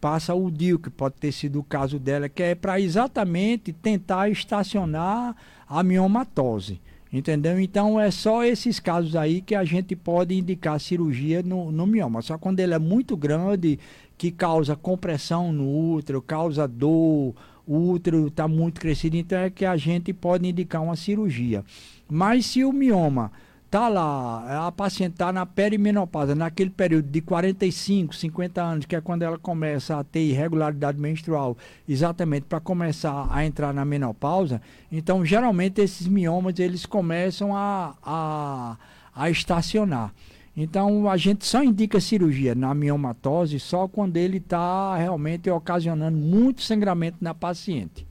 passa 0.00 0.34
o 0.34 0.50
DIU, 0.50 0.78
que 0.78 0.90
pode 0.90 1.16
ter 1.16 1.32
sido 1.32 1.58
o 1.58 1.64
caso 1.64 1.98
dela, 1.98 2.28
que 2.28 2.42
é 2.42 2.54
para 2.54 2.78
exatamente 2.78 3.72
tentar 3.72 4.28
estacionar 4.28 5.34
a 5.68 5.82
miomatose. 5.82 6.80
Entendeu? 7.12 7.58
Então 7.60 8.00
é 8.00 8.10
só 8.10 8.44
esses 8.44 8.80
casos 8.80 9.14
aí 9.14 9.40
que 9.40 9.54
a 9.54 9.64
gente 9.64 9.94
pode 9.94 10.34
indicar 10.34 10.80
cirurgia 10.80 11.42
no, 11.42 11.70
no 11.70 11.86
mioma. 11.86 12.20
Só 12.20 12.36
quando 12.36 12.60
ele 12.60 12.74
é 12.74 12.78
muito 12.78 13.16
grande, 13.16 13.78
que 14.18 14.30
causa 14.30 14.74
compressão 14.74 15.52
no 15.52 15.94
útero, 15.94 16.20
causa 16.20 16.66
dor, 16.66 17.34
o 17.66 17.90
útero 17.90 18.28
está 18.28 18.48
muito 18.48 18.80
crescido, 18.80 19.16
então 19.16 19.38
é 19.38 19.50
que 19.50 19.64
a 19.64 19.76
gente 19.76 20.12
pode 20.12 20.48
indicar 20.48 20.82
uma 20.82 20.96
cirurgia. 20.96 21.64
Mas 22.08 22.46
se 22.46 22.64
o 22.64 22.72
mioma 22.72 23.30
tá 23.70 23.88
lá, 23.88 24.66
a 24.66 24.72
paciente 24.72 25.12
está 25.12 25.32
na 25.32 25.44
perimenopausa, 25.44 26.34
naquele 26.34 26.70
período 26.70 27.08
de 27.08 27.20
45, 27.20 28.14
50 28.14 28.62
anos, 28.62 28.86
que 28.86 28.96
é 28.96 29.00
quando 29.00 29.22
ela 29.22 29.38
começa 29.38 29.98
a 29.98 30.04
ter 30.04 30.20
irregularidade 30.20 30.98
menstrual, 30.98 31.56
exatamente 31.88 32.44
para 32.44 32.60
começar 32.60 33.28
a 33.30 33.44
entrar 33.44 33.74
na 33.74 33.84
menopausa, 33.84 34.62
então 34.90 35.24
geralmente 35.24 35.80
esses 35.80 36.06
miomas 36.06 36.58
eles 36.58 36.86
começam 36.86 37.56
a, 37.56 37.94
a, 38.02 38.76
a 39.14 39.30
estacionar. 39.30 40.12
Então 40.56 41.08
a 41.10 41.16
gente 41.18 41.44
só 41.44 41.62
indica 41.62 42.00
cirurgia 42.00 42.54
na 42.54 42.72
miomatose 42.74 43.60
só 43.60 43.86
quando 43.86 44.16
ele 44.16 44.38
está 44.38 44.96
realmente 44.96 45.50
ocasionando 45.50 46.16
muito 46.16 46.62
sangramento 46.62 47.18
na 47.20 47.34
paciente. 47.34 48.06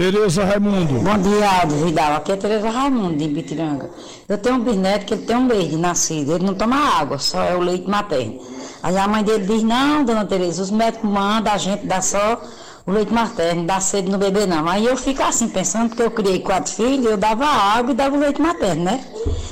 Tereza 0.00 0.46
Raimundo. 0.46 0.94
Bom 0.94 1.18
dia, 1.18 1.60
Aldo 1.60 1.74
Vidal. 1.84 2.14
Aqui 2.14 2.32
é 2.32 2.36
Tereza 2.36 2.70
Raimundo, 2.70 3.18
de 3.18 3.28
Bitiranga. 3.28 3.90
Eu 4.26 4.38
tenho 4.38 4.56
um 4.56 4.64
bisneto 4.64 5.04
que 5.04 5.12
ele 5.12 5.26
tem 5.26 5.36
um 5.36 5.46
leite 5.46 5.76
nascido. 5.76 6.36
Ele 6.36 6.46
não 6.46 6.54
toma 6.54 6.74
água, 6.74 7.18
só 7.18 7.44
é 7.44 7.54
o 7.54 7.60
leite 7.60 7.86
materno. 7.86 8.40
Aí 8.82 8.96
a 8.96 9.06
mãe 9.06 9.22
dele 9.22 9.44
diz, 9.44 9.62
não, 9.62 10.02
dona 10.02 10.24
Tereza, 10.24 10.62
os 10.62 10.70
médicos 10.70 11.10
mandam 11.10 11.52
a 11.52 11.58
gente 11.58 11.84
dar 11.84 12.02
só 12.02 12.42
o 12.86 12.90
leite 12.90 13.12
materno, 13.12 13.66
dá 13.66 13.78
sede 13.78 14.10
no 14.10 14.16
bebê 14.16 14.46
não. 14.46 14.66
Aí 14.66 14.86
eu 14.86 14.96
fico 14.96 15.22
assim, 15.22 15.50
pensando 15.50 15.94
que 15.94 16.00
eu 16.00 16.10
criei 16.10 16.38
quatro 16.38 16.72
filhos, 16.72 17.04
eu 17.04 17.18
dava 17.18 17.44
água 17.44 17.92
e 17.92 17.94
dava 17.94 18.16
o 18.16 18.20
leite 18.20 18.40
materno, 18.40 18.84
né? 18.84 19.04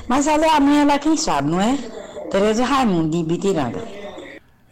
Mas 0.08 0.26
ela 0.26 0.46
é 0.46 0.48
a 0.48 0.60
mãe, 0.60 0.80
ela 0.80 0.94
é 0.94 0.98
quem 0.98 1.14
sabe, 1.14 1.50
não 1.50 1.60
é? 1.60 1.76
Tereza 2.30 2.64
Raimundo, 2.64 3.10
de 3.10 3.22
Bitiranga. 3.22 3.84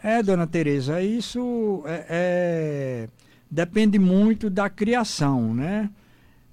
É, 0.03 0.23
dona 0.23 0.47
Tereza, 0.47 1.03
isso 1.03 1.83
é... 1.85 2.05
é 2.09 3.26
depende 3.49 3.97
muito 3.97 4.49
da 4.49 4.69
criação, 4.69 5.53
né? 5.53 5.89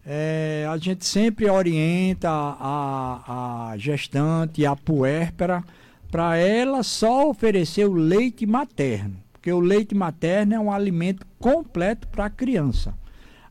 É, 0.07 0.67
a 0.71 0.77
gente 0.77 1.07
sempre 1.07 1.49
orienta 1.49 2.29
a, 2.31 3.71
a 3.71 3.79
gestante, 3.79 4.67
a 4.67 4.77
puérpera, 4.77 5.65
para 6.11 6.37
ela 6.37 6.83
só 6.83 7.29
oferecer 7.29 7.87
o 7.87 7.95
leite 7.95 8.47
materno, 8.47 9.17
porque 9.33 9.51
o 9.51 9.61
leite 9.61 9.95
materno 9.95 10.55
é 10.55 10.61
um 10.61 10.71
alimento 10.71 11.27
completo 11.39 12.07
para 12.09 12.27
a 12.27 12.31
criança. 12.31 12.95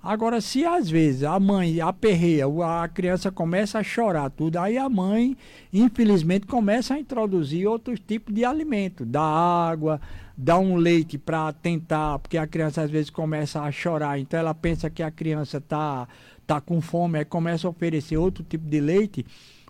Agora, 0.04 0.42
se 0.42 0.66
às 0.66 0.90
vezes 0.90 1.24
a 1.24 1.40
mãe 1.40 1.80
aperreia, 1.80 2.46
a 2.46 2.88
criança 2.90 3.32
começa 3.32 3.80
a 3.80 3.84
chorar 3.84 4.30
tudo, 4.30 4.58
aí 4.58 4.78
a 4.78 4.90
mãe, 4.90 5.36
infelizmente, 5.72 6.46
começa 6.46 6.94
a 6.94 7.00
introduzir 7.00 7.66
outros 7.66 8.02
tipos 8.06 8.36
de 8.36 8.44
alimento, 8.44 9.06
da 9.06 9.22
água, 9.22 10.02
dá 10.36 10.58
um 10.58 10.76
leite 10.76 11.18
para 11.18 11.54
tentar, 11.54 12.20
porque 12.20 12.38
a 12.38 12.48
criança 12.48 12.82
às 12.82 12.90
vezes 12.90 13.10
começa 13.10 13.62
a 13.62 13.72
chorar, 13.72 14.20
então 14.20 14.40
ela 14.40 14.54
pensa 14.54 14.90
que 14.90 15.04
a 15.04 15.12
criança 15.12 15.58
está 15.58 16.08
tá 16.46 16.60
com 16.60 16.82
fome, 16.82 17.20
aí 17.20 17.26
começa 17.26 17.68
a 17.68 17.70
oferecer 17.70 18.18
outro 18.18 18.44
tipo 18.44 18.68
de 18.68 18.80
leite, 18.80 19.26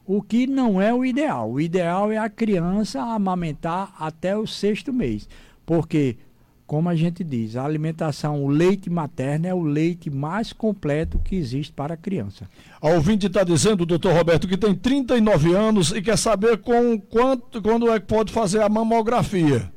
o 0.06 0.22
que 0.22 0.48
não 0.48 0.82
é 0.82 0.94
o 0.94 1.06
ideal. 1.06 1.52
O 1.52 1.62
ideal 1.62 2.12
é 2.12 2.18
a 2.18 2.30
criança 2.30 3.02
amamentar 3.02 3.94
até 4.00 4.36
o 4.38 4.48
sexto 4.48 4.92
mês, 4.92 5.28
porque 5.66 6.18
como 6.66 6.90
a 6.90 6.96
gente 6.96 7.24
diz, 7.24 7.56
a 7.56 7.66
alimentação, 7.66 8.44
o 8.44 8.48
leite 8.48 8.90
materno 8.90 9.46
é 9.46 9.54
o 9.54 9.62
leite 9.62 10.10
mais 10.10 10.54
completo 10.54 11.20
que 11.20 11.36
existe 11.36 11.74
para 11.74 11.94
a 11.94 11.98
criança. 11.98 12.50
A 12.82 12.90
ouvinte 12.90 13.28
está 13.28 13.44
dizendo, 13.44 13.86
doutor 13.86 14.14
Roberto, 14.14 14.48
que 14.48 14.58
tem 14.58 14.74
39 14.74 15.54
anos 15.54 15.92
e 15.92 16.02
quer 16.02 16.18
saber 16.18 16.58
com 16.60 17.00
quanto, 17.00 17.62
quando 17.62 17.92
é 17.92 18.00
que 18.00 18.08
pode 18.08 18.32
fazer 18.32 18.62
a 18.62 18.70
mamografia 18.70 19.72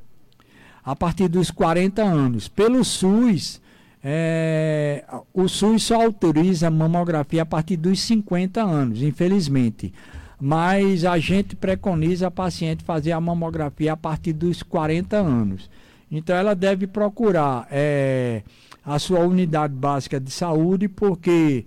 a 0.86 0.94
partir 0.94 1.26
dos 1.26 1.50
40 1.50 2.00
anos. 2.00 2.46
Pelo 2.46 2.84
SUS, 2.84 3.60
é, 4.04 5.04
o 5.34 5.48
SUS 5.48 5.82
só 5.82 6.00
autoriza 6.00 6.68
a 6.68 6.70
mamografia 6.70 7.42
a 7.42 7.46
partir 7.46 7.76
dos 7.76 8.00
50 8.02 8.62
anos, 8.62 9.02
infelizmente. 9.02 9.92
Mas 10.40 11.04
a 11.04 11.18
gente 11.18 11.56
preconiza 11.56 12.28
a 12.28 12.30
paciente 12.30 12.84
fazer 12.84 13.10
a 13.10 13.20
mamografia 13.20 13.94
a 13.94 13.96
partir 13.96 14.32
dos 14.32 14.62
40 14.62 15.16
anos. 15.16 15.68
Então 16.08 16.36
ela 16.36 16.54
deve 16.54 16.86
procurar 16.86 17.66
é, 17.68 18.42
a 18.84 18.96
sua 19.00 19.20
unidade 19.20 19.74
básica 19.74 20.20
de 20.20 20.30
saúde, 20.30 20.86
porque 20.86 21.64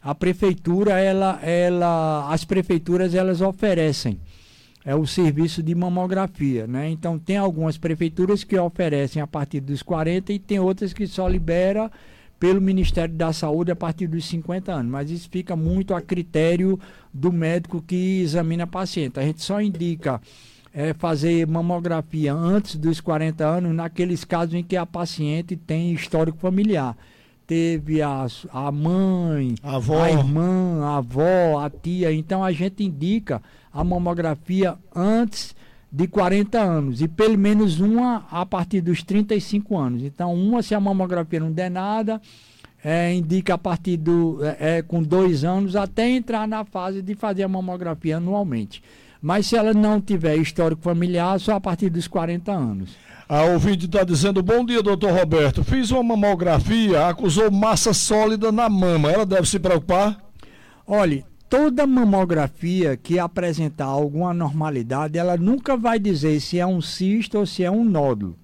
a 0.00 0.14
prefeitura, 0.14 1.00
ela, 1.00 1.40
ela, 1.42 2.32
as 2.32 2.44
prefeituras 2.44 3.12
elas 3.12 3.40
oferecem 3.40 4.20
é 4.84 4.94
o 4.94 5.06
serviço 5.06 5.62
de 5.62 5.74
mamografia, 5.74 6.66
né? 6.66 6.90
Então 6.90 7.18
tem 7.18 7.36
algumas 7.36 7.78
prefeituras 7.78 8.42
que 8.42 8.58
oferecem 8.58 9.22
a 9.22 9.26
partir 9.26 9.60
dos 9.60 9.82
40 9.82 10.32
e 10.32 10.38
tem 10.38 10.58
outras 10.58 10.92
que 10.92 11.06
só 11.06 11.28
libera 11.28 11.90
pelo 12.38 12.60
Ministério 12.60 13.14
da 13.14 13.32
Saúde 13.32 13.70
a 13.70 13.76
partir 13.76 14.08
dos 14.08 14.24
50 14.24 14.72
anos, 14.72 14.90
mas 14.90 15.10
isso 15.10 15.28
fica 15.30 15.54
muito 15.54 15.94
a 15.94 16.00
critério 16.00 16.78
do 17.14 17.32
médico 17.32 17.80
que 17.80 18.20
examina 18.20 18.64
a 18.64 18.66
paciente. 18.66 19.20
A 19.20 19.22
gente 19.22 19.40
só 19.42 19.60
indica 19.60 20.20
é, 20.74 20.92
fazer 20.94 21.46
mamografia 21.46 22.34
antes 22.34 22.74
dos 22.76 23.00
40 23.00 23.46
anos 23.46 23.72
naqueles 23.72 24.24
casos 24.24 24.54
em 24.54 24.64
que 24.64 24.76
a 24.76 24.84
paciente 24.84 25.54
tem 25.54 25.92
histórico 25.92 26.38
familiar. 26.38 26.96
Teve 27.46 28.02
a, 28.02 28.26
a 28.50 28.72
mãe, 28.72 29.54
a, 29.62 29.76
avó. 29.76 30.02
a 30.02 30.10
irmã, 30.10 30.82
a 30.82 30.96
avó, 30.96 31.60
a 31.60 31.70
tia. 31.70 32.12
Então 32.12 32.42
a 32.42 32.50
gente 32.50 32.82
indica 32.82 33.40
a 33.72 33.82
mamografia 33.82 34.76
antes 34.94 35.54
de 35.90 36.06
40 36.06 36.58
anos 36.58 37.02
e 37.02 37.08
pelo 37.08 37.36
menos 37.36 37.78
uma 37.80 38.26
a 38.30 38.46
partir 38.46 38.80
dos 38.80 39.02
35 39.02 39.78
anos. 39.78 40.02
Então, 40.02 40.34
uma 40.34 40.62
se 40.62 40.74
a 40.74 40.80
mamografia 40.80 41.40
não 41.40 41.52
der 41.52 41.70
nada, 41.70 42.20
é, 42.82 43.12
indica 43.12 43.54
a 43.54 43.58
partir 43.58 43.96
do 43.96 44.38
é, 44.42 44.78
é, 44.78 44.82
com 44.82 45.02
dois 45.02 45.44
anos 45.44 45.76
até 45.76 46.08
entrar 46.08 46.48
na 46.48 46.64
fase 46.64 47.02
de 47.02 47.14
fazer 47.14 47.42
a 47.42 47.48
mamografia 47.48 48.16
anualmente. 48.16 48.82
Mas 49.20 49.46
se 49.46 49.56
ela 49.56 49.72
não 49.72 50.00
tiver 50.00 50.36
histórico 50.36 50.82
familiar, 50.82 51.38
só 51.38 51.54
a 51.54 51.60
partir 51.60 51.88
dos 51.88 52.08
40 52.08 52.50
anos. 52.50 52.96
A 53.28 53.44
ouvinte 53.44 53.86
está 53.86 54.02
dizendo: 54.02 54.42
Bom 54.42 54.64
dia, 54.64 54.82
doutor 54.82 55.12
Roberto. 55.12 55.62
Fiz 55.62 55.92
uma 55.92 56.02
mamografia, 56.02 57.06
acusou 57.06 57.50
massa 57.50 57.94
sólida 57.94 58.50
na 58.50 58.68
mama. 58.68 59.12
Ela 59.12 59.24
deve 59.24 59.48
se 59.48 59.60
preocupar? 59.60 60.18
Olhe, 60.84 61.24
toda 61.52 61.86
mamografia 61.86 62.96
que 62.96 63.18
apresentar 63.18 63.84
alguma 63.84 64.30
anormalidade, 64.30 65.18
ela 65.18 65.36
nunca 65.36 65.76
vai 65.76 65.98
dizer 65.98 66.40
se 66.40 66.58
é 66.58 66.66
um 66.66 66.80
cisto 66.80 67.36
ou 67.36 67.44
se 67.44 67.62
é 67.62 67.70
um 67.70 67.84
nódulo. 67.84 68.38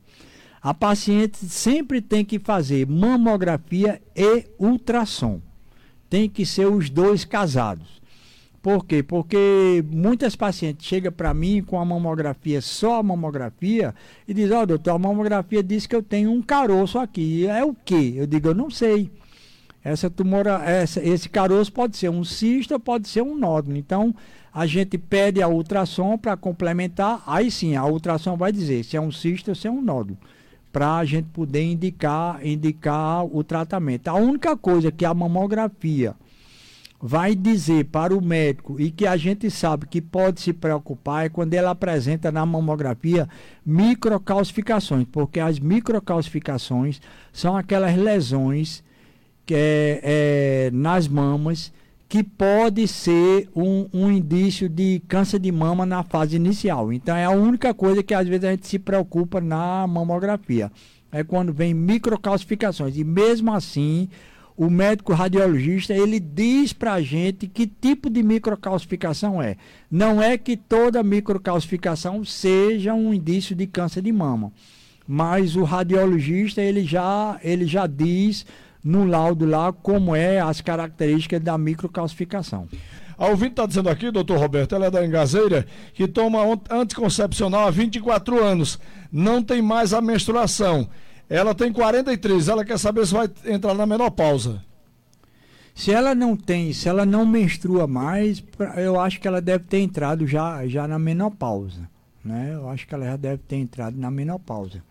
A 0.61 0.75
paciente 0.75 1.38
sempre 1.47 2.03
tem 2.03 2.23
que 2.23 2.38
fazer 2.38 2.87
mamografia 2.87 3.99
e 4.15 4.45
ultrassom. 4.59 5.41
Tem 6.11 6.29
que 6.29 6.45
ser 6.45 6.67
os 6.67 6.91
dois 6.91 7.25
casados. 7.25 7.99
Por 8.61 8.85
quê? 8.85 9.03
Porque 9.03 9.83
muitas 9.91 10.37
pacientes 10.37 10.87
chegam 10.87 11.11
para 11.11 11.33
mim 11.33 11.62
com 11.62 11.81
a 11.81 11.87
mamografia, 11.87 12.61
só 12.61 12.97
a 12.97 13.03
mamografia, 13.03 13.95
e 14.27 14.35
dizem, 14.35 14.55
ó 14.55 14.65
oh, 14.65 14.67
doutor, 14.67 14.91
a 14.91 14.99
mamografia 14.99 15.62
diz 15.62 15.87
que 15.87 15.97
eu 15.97 16.03
tenho 16.03 16.31
um 16.31 16.43
caroço 16.43 16.99
aqui. 16.99 17.47
É 17.47 17.65
o 17.65 17.75
quê? 17.75 18.12
Eu 18.17 18.27
digo, 18.27 18.49
eu 18.49 18.55
não 18.55 18.69
sei. 18.69 19.11
Essa 19.88 20.11
tumora, 20.11 20.62
essa, 20.64 21.02
esse 21.02 21.28
caroço 21.28 21.73
pode 21.73 21.97
ser 21.97 22.11
um 22.11 22.23
cisto 22.23 22.78
pode 22.78 23.09
ser 23.09 23.23
um 23.23 23.35
nódulo. 23.35 23.76
Então, 23.76 24.14
a 24.52 24.66
gente 24.66 24.99
pede 24.99 25.40
a 25.40 25.49
ultrassom 25.49 26.18
para 26.18 26.37
complementar. 26.37 27.23
Aí 27.26 27.50
sim, 27.50 27.75
a 27.75 27.87
ultrassom 27.87 28.37
vai 28.37 28.52
dizer 28.52 28.85
se 28.85 28.97
é 28.97 29.00
um 29.00 29.11
cisto 29.11 29.50
ou 29.50 29.54
se 29.54 29.66
é 29.66 29.71
um 29.71 29.80
nódulo. 29.80 30.18
Para 30.71 30.97
a 30.97 31.04
gente 31.07 31.28
poder 31.30 31.62
indicar, 31.62 32.45
indicar 32.47 33.25
o 33.25 33.42
tratamento. 33.42 34.09
A 34.09 34.14
única 34.14 34.54
coisa 34.57 34.92
que 34.92 35.07
a 35.07 35.14
mamografia 35.14 36.14
vai 37.00 37.35
dizer 37.35 37.87
para 37.87 38.14
o 38.14 38.21
médico 38.21 38.78
e 38.78 38.90
que 38.90 39.07
a 39.07 39.16
gente 39.16 39.50
sabe 39.50 39.87
que 39.87 40.02
pode 40.02 40.40
se 40.42 40.52
preocupar 40.52 41.25
é 41.25 41.28
quando 41.28 41.54
ela 41.54 41.71
apresenta 41.71 42.30
na 42.30 42.45
mamografia 42.45 43.26
microcalcificações, 43.64 45.07
porque 45.11 45.40
as 45.40 45.59
microcalcificações 45.59 47.00
são 47.33 47.57
aquelas 47.57 47.97
lesões 47.97 48.83
que 49.49 49.55
é, 49.55 50.00
é, 50.02 50.71
nas 50.75 51.09
mamas, 51.09 51.73
que 52.07 52.23
pode 52.23 52.87
ser 52.87 53.49
um, 53.57 53.87
um, 53.95 54.12
indício 54.12 54.69
de 54.69 55.00
câncer 55.09 55.38
de 55.38 55.50
mama 55.50 55.87
na 55.87 56.02
fase 56.02 56.37
inicial. 56.37 56.93
Então 56.93 57.17
é 57.17 57.25
a 57.25 57.31
única 57.31 57.73
coisa 57.73 58.02
que 58.02 58.12
às 58.12 58.28
vezes 58.28 58.45
a 58.45 58.50
gente 58.50 58.67
se 58.67 58.78
preocupa 58.78 59.40
na 59.40 59.87
mamografia. 59.87 60.71
É 61.11 61.25
quando 61.25 61.50
vem 61.50 61.73
microcalcificações. 61.73 62.99
E 62.99 63.04
mesmo 63.04 63.50
assim, 63.50 64.11
o 64.54 64.69
médico 64.69 65.15
radiologista 65.15 65.95
ele 65.95 66.21
diz 66.21 66.75
para 66.75 66.93
a 66.93 67.00
gente 67.00 67.47
que 67.47 67.67
tipo 67.67 68.11
de 68.11 68.23
microcalcificação 68.23 69.41
é. 69.41 69.56
Não 69.91 70.23
é 70.23 70.37
que 70.37 70.58
toda 70.58 71.02
microcalcificação 71.02 72.23
seja 72.23 72.93
um 72.93 73.15
indício 73.15 73.56
de 73.56 73.67
câncer 73.67 74.02
de 74.02 74.13
mama, 74.13 74.52
mas 75.06 75.56
o 75.56 75.65
radiologista 75.65 76.61
ele 76.61 76.84
já 76.84 77.41
ele 77.43 77.65
já 77.65 77.87
diz 77.87 78.45
no 78.82 79.04
laudo 79.04 79.45
lá 79.45 79.73
como 79.73 80.14
é 80.14 80.41
as 80.41 80.60
características 80.60 81.41
da 81.41 81.56
microcalcificação. 81.58 82.69
A 83.17 83.26
ouvinte 83.26 83.52
está 83.52 83.67
dizendo 83.67 83.88
aqui, 83.88 84.10
doutor 84.12 84.38
Roberto, 84.38 84.75
ela 84.76 84.86
é 84.86 84.91
da 84.91 85.04
Engazeira, 85.04 85.67
que 85.93 86.06
toma 86.06 86.38
anticoncepcional 86.71 87.67
há 87.67 87.71
24 87.71 88.43
anos, 88.43 88.78
não 89.10 89.43
tem 89.43 89.60
mais 89.60 89.93
a 89.93 90.00
menstruação. 90.00 90.88
Ela 91.28 91.54
tem 91.54 91.73
43, 91.73 92.49
ela 92.49 92.64
quer 92.64 92.78
saber 92.78 93.06
se 93.06 93.12
vai 93.12 93.28
entrar 93.45 93.75
na 93.75 93.84
menopausa. 93.84 94.62
Se 95.75 95.93
ela 95.93 96.14
não 96.14 96.36
tem, 96.36 96.73
se 96.73 96.88
ela 96.88 97.04
não 97.04 97.26
menstrua 97.26 97.86
mais, 97.86 98.43
eu 98.76 98.99
acho 98.99 99.21
que 99.21 99.28
ela 99.28 99.41
deve 99.41 99.64
ter 99.64 99.78
entrado 99.78 100.26
já, 100.26 100.67
já 100.67 100.88
na 100.88 100.99
menopausa. 100.99 101.88
Né? 102.25 102.52
Eu 102.54 102.69
acho 102.69 102.86
que 102.86 102.95
ela 102.95 103.04
já 103.04 103.17
deve 103.17 103.38
ter 103.38 103.56
entrado 103.56 103.97
na 103.97 104.10
menopausa. 104.10 104.82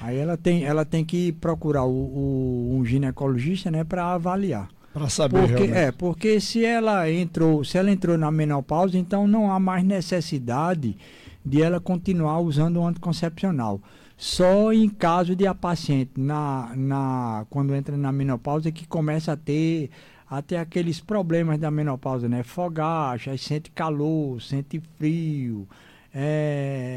Aí 0.00 0.16
ela 0.16 0.36
tem, 0.36 0.64
ela 0.64 0.84
tem 0.84 1.04
que 1.04 1.32
procurar 1.32 1.84
o, 1.84 1.90
o 1.90 2.78
um 2.78 2.84
ginecologista, 2.84 3.70
né, 3.70 3.84
para 3.84 4.12
avaliar. 4.12 4.68
Para 4.92 5.08
saber 5.08 5.40
porque, 5.40 5.54
realmente. 5.54 5.78
É, 5.78 5.92
porque 5.92 6.40
se 6.40 6.64
ela 6.64 7.10
entrou, 7.10 7.64
se 7.64 7.76
ela 7.78 7.90
entrou 7.90 8.16
na 8.16 8.30
menopausa, 8.30 8.96
então 8.96 9.26
não 9.26 9.50
há 9.50 9.58
mais 9.58 9.84
necessidade 9.84 10.96
de 11.44 11.62
ela 11.62 11.80
continuar 11.80 12.40
usando 12.40 12.78
o 12.78 12.86
anticoncepcional. 12.86 13.80
Só 14.16 14.72
em 14.72 14.88
caso 14.88 15.36
de 15.36 15.46
a 15.46 15.54
paciente 15.54 16.12
na, 16.16 16.72
na 16.74 17.46
quando 17.48 17.74
entra 17.74 17.96
na 17.96 18.10
menopausa 18.10 18.72
que 18.72 18.86
começa 18.86 19.32
a 19.32 19.36
ter 19.36 19.90
até 20.28 20.58
aqueles 20.58 21.00
problemas 21.00 21.58
da 21.58 21.70
menopausa, 21.70 22.28
né? 22.28 22.42
Fogacha, 22.42 23.36
sente 23.38 23.70
calor, 23.70 24.42
sente 24.42 24.82
frio, 24.98 25.66
é, 26.12 26.87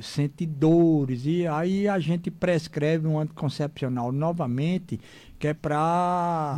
sente 0.00 0.46
dores, 0.46 1.24
e 1.24 1.46
aí 1.46 1.88
a 1.88 1.98
gente 1.98 2.30
prescreve 2.30 3.06
um 3.06 3.18
anticoncepcional 3.18 4.12
novamente, 4.12 5.00
que 5.38 5.48
é 5.48 5.54
para 5.54 6.56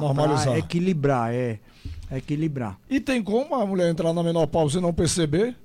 equilibrar, 0.57 1.33
é, 1.33 1.59
equilibrar. 2.11 2.79
E 2.89 3.01
tem 3.01 3.23
como 3.23 3.55
a 3.55 3.67
mulher 3.67 3.91
entrar 3.91 4.13
na 4.13 4.23
menopausa 4.23 4.79
e 4.79 4.83
não 4.83 4.93
perceber? 4.93 5.57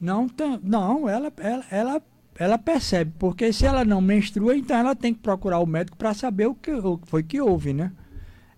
Não, 0.00 0.28
tem, 0.28 0.60
não 0.62 1.08
ela, 1.08 1.32
ela, 1.38 1.64
ela, 1.70 2.02
ela 2.38 2.58
percebe, 2.58 3.12
porque 3.18 3.52
se 3.52 3.64
ela 3.66 3.84
não 3.84 4.00
menstrua, 4.00 4.56
então 4.56 4.76
ela 4.76 4.94
tem 4.94 5.14
que 5.14 5.20
procurar 5.20 5.58
o 5.58 5.66
médico 5.66 5.96
para 5.96 6.14
saber 6.14 6.46
o 6.46 6.54
que, 6.54 6.72
o 6.72 6.98
que 6.98 7.08
foi 7.08 7.22
que 7.22 7.40
houve, 7.40 7.72
né? 7.72 7.92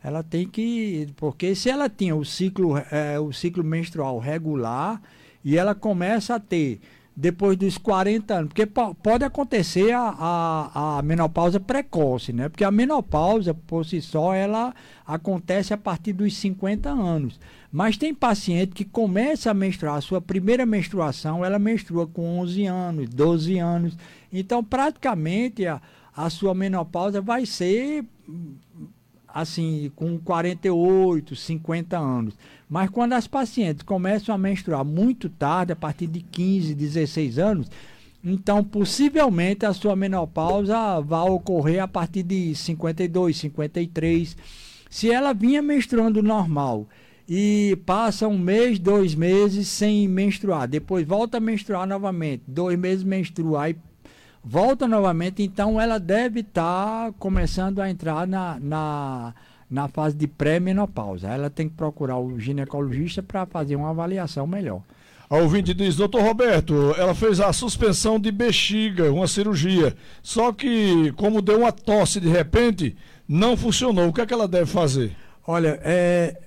Ela 0.03 0.23
tem 0.23 0.47
que. 0.47 1.09
Porque 1.17 1.55
se 1.55 1.69
ela 1.69 1.89
tinha 1.89 2.15
o 2.15 2.25
ciclo, 2.25 2.79
é, 2.91 3.19
o 3.19 3.33
ciclo 3.33 3.65
menstrual 3.65 4.19
regular 4.19 5.03
e 5.45 5.57
ela 5.57 5.75
começa 5.75 6.37
a 6.37 6.41
ter 6.41 6.81
depois 7.21 7.57
dos 7.57 7.77
40 7.77 8.33
anos, 8.33 8.49
porque 8.51 8.65
pode 8.65 9.25
acontecer 9.25 9.91
a, 9.91 10.15
a, 10.17 10.99
a, 10.99 11.03
menopausa 11.03 11.59
precoce, 11.59 12.33
né? 12.33 12.49
Porque 12.49 12.63
a 12.63 12.71
menopausa, 12.71 13.53
por 13.53 13.85
si 13.85 14.01
só, 14.01 14.33
ela 14.33 14.73
acontece 15.05 15.75
a 15.75 15.77
partir 15.77 16.13
dos 16.13 16.37
50 16.37 16.89
anos. 16.89 17.41
Mas 17.73 17.97
tem 17.97 18.15
paciente 18.15 18.73
que 18.73 18.85
começa 18.85 19.51
a 19.51 19.55
menstruar, 19.55 19.97
a 19.97 20.01
sua 20.01 20.21
primeira 20.21 20.65
menstruação, 20.65 21.45
ela 21.45 21.59
menstrua 21.59 22.07
com 22.07 22.39
11 22.39 22.67
anos, 22.67 23.09
12 23.09 23.59
anos. 23.59 23.99
Então, 24.33 24.63
praticamente, 24.63 25.67
a, 25.67 25.83
a 26.17 26.31
sua 26.31 26.55
menopausa 26.55 27.21
vai 27.21 27.45
ser 27.45 28.05
assim, 29.29 29.93
com 29.95 30.19
48, 30.19 31.37
50 31.37 31.99
anos. 31.99 32.35
Mas 32.69 32.91
quando 32.91 33.13
as 33.13 33.27
pacientes 33.27 33.83
começam 33.83 34.35
a 34.35 34.39
menstruar 34.39 34.85
muito 34.85 35.29
tarde, 35.29 35.73
a 35.73 35.77
partir 35.77 36.07
de 36.07 36.21
15, 36.21 36.75
16 36.75 37.39
anos, 37.39 37.71
então 38.25 38.65
possivelmente 38.65 39.65
a 39.65 39.73
sua 39.73 39.95
menopausa 39.95 41.01
vai 41.01 41.29
ocorrer 41.29 41.83
a 41.83 41.89
partir 41.89 42.23
de 42.23 42.55
52, 42.55 43.37
53. 43.37 44.37
Se 44.91 45.11
ela 45.11 45.33
vinha 45.33 45.63
menstruando 45.63 46.23
normal 46.23 46.89
e 47.29 47.79
passa 47.85 48.27
um 48.27 48.39
mês, 48.39 48.79
dois 48.79 49.15
meses 49.15 49.69
sem 49.69 50.09
menstruar, 50.09 50.67
depois 50.67 51.07
volta 51.07 51.37
a 51.37 51.41
menstruar 51.41 51.87
novamente, 51.87 52.43
dois 52.47 52.79
meses 52.79 53.05
menstruar 53.05 53.71
e 53.71 53.77
volta 54.49 54.89
novamente, 54.89 55.43
então 55.43 55.79
ela 55.79 56.01
deve 56.01 56.41
estar 56.41 57.07
tá 57.07 57.15
começando 57.19 57.81
a 57.81 57.91
entrar 57.91 58.27
na, 58.27 58.59
na, 58.59 59.35
na 59.71 59.89
fase 59.89 60.17
de 60.17 60.27
pré-menopausa. 60.27 61.29
Ela 61.29 61.51
tem 61.51 61.69
que 61.69 61.75
procurar 61.75 62.19
o 62.19 62.41
ginecologista 62.41 63.23
para 63.23 63.45
fazer 63.45 63.77
uma 63.77 63.91
avaliação 63.91 64.47
melhor. 64.47 64.81
A 65.29 65.37
ouvinte 65.37 65.75
diz, 65.75 65.97
doutor 65.97 66.23
Roberto, 66.23 66.95
ela 66.97 67.15
fez 67.15 67.39
a 67.39 67.53
suspensão 67.53 68.19
de 68.19 68.33
bexiga, 68.33 69.13
uma 69.13 69.29
cirurgia. 69.29 69.95
Só 70.23 70.51
que, 70.51 71.13
como 71.13 71.43
deu 71.43 71.59
uma 71.59 71.71
tosse 71.71 72.19
de 72.19 72.29
repente, 72.29 72.97
não 73.29 73.55
funcionou. 73.55 74.09
O 74.09 74.13
que 74.15 74.23
é 74.23 74.27
que 74.27 74.33
ela 74.33 74.49
deve 74.49 74.65
fazer? 74.65 75.15
Olha, 75.47 75.79
é. 75.83 76.41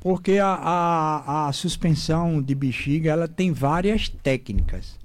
Porque 0.00 0.38
a, 0.38 0.54
a, 0.54 1.48
a 1.48 1.52
suspensão 1.52 2.40
de 2.40 2.54
bexiga 2.54 3.10
ela 3.10 3.28
tem 3.28 3.52
várias 3.52 4.08
técnicas, 4.08 4.96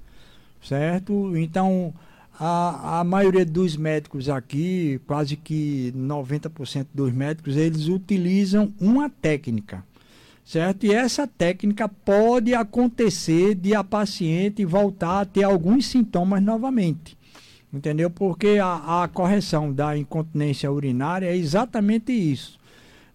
certo? 0.62 1.36
Então, 1.36 1.92
a, 2.38 3.00
a 3.00 3.04
maioria 3.04 3.44
dos 3.44 3.76
médicos 3.76 4.28
aqui, 4.28 5.00
quase 5.06 5.36
que 5.36 5.92
90% 5.96 6.86
dos 6.92 7.12
médicos, 7.12 7.56
eles 7.56 7.88
utilizam 7.88 8.72
uma 8.80 9.08
técnica 9.08 9.84
certo? 10.44 10.84
E 10.84 10.92
essa 10.92 11.26
técnica 11.26 11.88
pode 11.88 12.54
acontecer 12.54 13.54
de 13.54 13.74
a 13.74 13.84
paciente 13.84 14.64
voltar 14.64 15.20
a 15.20 15.24
ter 15.24 15.44
alguns 15.44 15.86
sintomas 15.86 16.42
novamente, 16.42 17.16
entendeu? 17.72 18.10
Porque 18.10 18.58
a, 18.62 19.02
a 19.02 19.08
correção 19.08 19.72
da 19.72 19.96
incontinência 19.96 20.70
urinária 20.70 21.26
é 21.26 21.36
exatamente 21.36 22.12
isso, 22.12 22.58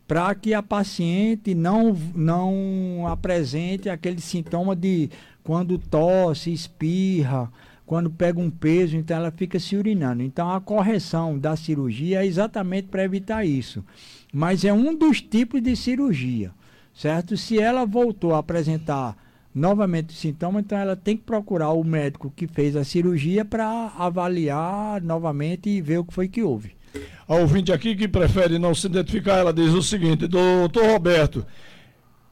para 0.08 0.34
que 0.36 0.54
a 0.54 0.64
paciente 0.64 1.54
não, 1.54 1.96
não 2.16 3.06
apresente 3.08 3.90
aquele 3.90 4.22
sintoma 4.22 4.76
de 4.76 5.10
quando 5.44 5.78
tosse, 5.78 6.52
espirra, 6.52 7.52
quando 7.88 8.12
pega 8.12 8.40
um 8.40 8.52
peso, 8.52 8.96
então 8.96 9.18
ela 9.18 9.32
fica 9.32 9.60
se 9.60 9.76
urinando. 9.76 10.22
Então 10.22 10.52
a 10.52 10.62
correção 10.62 11.40
da 11.40 11.56
cirurgia 11.56 12.22
é 12.22 12.26
exatamente 12.28 12.90
para 12.90 13.04
evitar 13.04 13.44
isso. 13.44 13.84
Mas 14.32 14.64
é 14.64 14.72
um 14.72 14.94
dos 14.94 15.22
tipos 15.22 15.60
de 15.64 15.76
cirurgia 15.76 16.52
certo? 16.98 17.38
Se 17.38 17.60
ela 17.60 17.86
voltou 17.86 18.34
a 18.34 18.40
apresentar 18.40 19.16
novamente 19.54 20.14
sintomas, 20.14 20.64
então 20.64 20.78
ela 20.78 20.96
tem 20.96 21.16
que 21.16 21.24
procurar 21.24 21.72
o 21.72 21.84
médico 21.84 22.34
que 22.36 22.48
fez 22.48 22.76
a 22.76 22.84
cirurgia 22.84 23.46
para 23.46 23.94
avaliar 23.98 25.02
novamente 25.02 25.70
e 25.70 25.82
ver 25.82 26.00
o 26.00 26.04
que 26.04 26.14
foi 26.14 26.28
que 26.28 26.42
houve. 26.42 26.76
A 27.28 27.36
ouvinte 27.36 27.72
aqui 27.72 27.96
que 27.96 28.08
prefere 28.08 28.58
não 28.58 28.74
se 28.74 28.88
identificar, 28.88 29.38
ela 29.38 29.54
diz 29.54 29.74
o 29.74 29.84
seguinte, 29.84 30.28
doutor 30.28 30.86
Roberto, 30.86 31.46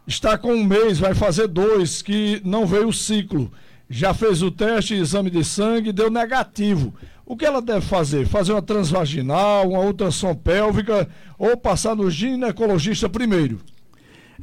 está 0.07 0.37
com 0.37 0.53
um 0.53 0.63
mês, 0.63 0.97
vai 0.97 1.13
fazer 1.13 1.47
dois, 1.47 2.01
que 2.01 2.41
não 2.43 2.65
veio 2.65 2.87
o 2.87 2.93
ciclo. 2.93 3.51
Já 3.89 4.13
fez 4.13 4.41
o 4.41 4.49
teste, 4.49 4.95
exame 4.95 5.29
de 5.29 5.43
sangue, 5.43 5.91
deu 5.91 6.09
negativo. 6.09 6.93
O 7.25 7.35
que 7.35 7.45
ela 7.45 7.61
deve 7.61 7.85
fazer? 7.85 8.27
Fazer 8.27 8.51
uma 8.51 8.61
transvaginal, 8.61 9.69
uma 9.69 9.79
ultrassom 9.79 10.35
pélvica 10.35 11.07
ou 11.37 11.55
passar 11.57 11.95
no 11.95 12.09
ginecologista 12.09 13.09
primeiro? 13.09 13.59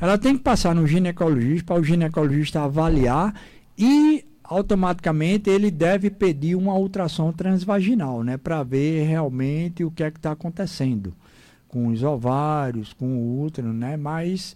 ela 0.00 0.18
tem 0.18 0.37
que 0.37 0.42
passar 0.42 0.74
no 0.74 0.87
ginecologista 0.87 1.66
para 1.66 1.81
o 1.81 1.85
ginecologista 1.85 2.62
avaliar 2.62 3.35
e 3.76 4.24
automaticamente 4.44 5.48
ele 5.48 5.70
deve 5.70 6.11
pedir 6.11 6.55
uma 6.55 6.74
ultrassom 6.74 7.33
transvaginal, 7.33 8.22
né, 8.22 8.37
para 8.37 8.62
ver 8.62 9.07
realmente 9.07 9.85
o 9.85 9.90
que 9.90 10.02
é 10.02 10.11
que 10.11 10.18
está 10.18 10.33
acontecendo 10.33 11.14
com 11.68 11.88
os 11.88 12.02
ovários, 12.02 12.92
com 12.92 13.07
o 13.07 13.42
útero, 13.42 13.72
né, 13.72 13.96
mas 13.96 14.55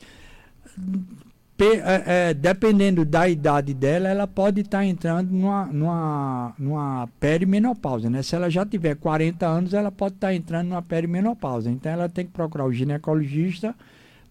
é, 1.64 2.03
é, 2.07 2.35
dependendo 2.35 3.05
da 3.05 3.29
idade 3.29 3.73
dela, 3.73 4.09
ela 4.09 4.27
pode 4.27 4.61
estar 4.61 4.79
tá 4.79 4.85
entrando 4.85 5.31
numa, 5.31 5.66
numa, 5.66 6.55
numa 6.59 7.09
perimenopausa, 7.19 8.11
né? 8.11 8.23
Se 8.23 8.37
ela 8.37 8.51
já 8.51 8.66
tiver 8.66 8.95
40 8.97 9.47
anos, 9.47 9.73
ela 9.73 9.90
pode 9.90 10.16
estar 10.16 10.29
tá 10.29 10.35
entrando 10.35 10.69
numa 10.69 10.83
perimenopausa. 10.83 11.71
Então, 11.71 11.90
ela 11.90 12.09
tem 12.09 12.27
que 12.27 12.33
procurar 12.33 12.66
o 12.66 12.73
ginecologista 12.73 13.75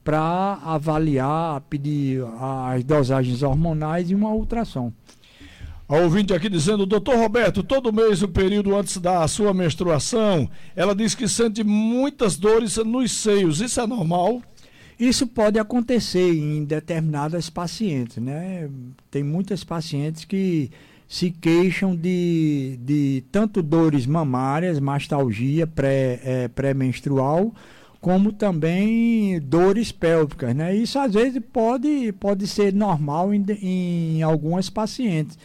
para 0.03 0.59
avaliar, 0.63 1.61
pedir 1.61 2.23
as 2.69 2.83
dosagens 2.83 3.41
hormonais 3.41 4.11
e 4.11 4.15
uma 4.15 4.29
ultrassom. 4.29 4.93
A 5.89 5.97
ouvinte 5.97 6.33
aqui 6.33 6.47
dizendo, 6.47 6.85
doutor 6.85 7.15
Roberto, 7.15 7.63
todo 7.63 7.93
mês, 7.93 8.21
o 8.21 8.27
período 8.27 8.75
antes 8.75 8.97
da 8.97 9.27
sua 9.27 9.53
menstruação, 9.53 10.49
ela 10.75 10.95
diz 10.95 11.15
que 11.15 11.27
sente 11.27 11.63
muitas 11.63 12.37
dores 12.37 12.77
nos 12.77 13.11
seios. 13.11 13.61
Isso 13.61 13.81
é 13.81 13.87
normal? 13.87 14.41
Isso 14.99 15.27
pode 15.27 15.59
acontecer 15.59 16.33
em 16.33 16.63
determinadas 16.63 17.49
pacientes, 17.49 18.17
né? 18.17 18.69
Tem 19.11 19.23
muitas 19.23 19.63
pacientes 19.63 20.23
que 20.23 20.71
se 21.07 21.31
queixam 21.31 21.95
de, 21.95 22.79
de 22.81 23.23
tanto 23.31 23.61
dores 23.61 24.05
mamárias, 24.05 24.79
mastalgia 24.79 25.67
pré, 25.67 26.19
é, 26.23 26.47
pré-menstrual, 26.47 27.53
como 27.99 28.31
também 28.31 29.39
dores 29.41 29.91
pélvicas, 29.91 30.55
né? 30.55 30.75
Isso 30.75 30.97
às 30.97 31.13
vezes 31.13 31.41
pode, 31.51 32.11
pode 32.13 32.47
ser 32.47 32.73
normal 32.73 33.33
em, 33.33 33.45
em 33.61 34.23
algumas 34.23 34.69
pacientes. 34.69 35.37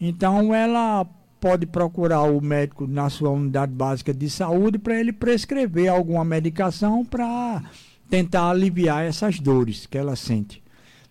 Então 0.00 0.54
ela 0.54 1.06
pode 1.40 1.66
procurar 1.66 2.22
o 2.22 2.40
médico 2.40 2.86
na 2.86 3.08
sua 3.08 3.30
unidade 3.30 3.72
básica 3.72 4.12
de 4.12 4.28
saúde 4.28 4.78
para 4.78 4.98
ele 4.98 5.12
prescrever 5.12 5.88
alguma 5.88 6.24
medicação 6.24 7.04
para 7.04 7.62
tentar 8.08 8.50
aliviar 8.50 9.04
essas 9.04 9.38
dores 9.38 9.86
que 9.86 9.98
ela 9.98 10.16
sente. 10.16 10.62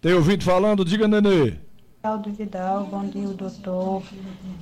Tem 0.02 0.14
ouvido 0.14 0.44
falando? 0.44 0.86
Diga, 0.86 1.08
Nenê. 1.08 1.54
Aldo 2.04 2.32
Vidal, 2.32 2.86
bom 2.86 3.04
dia, 3.06 3.28
doutor. 3.28 4.04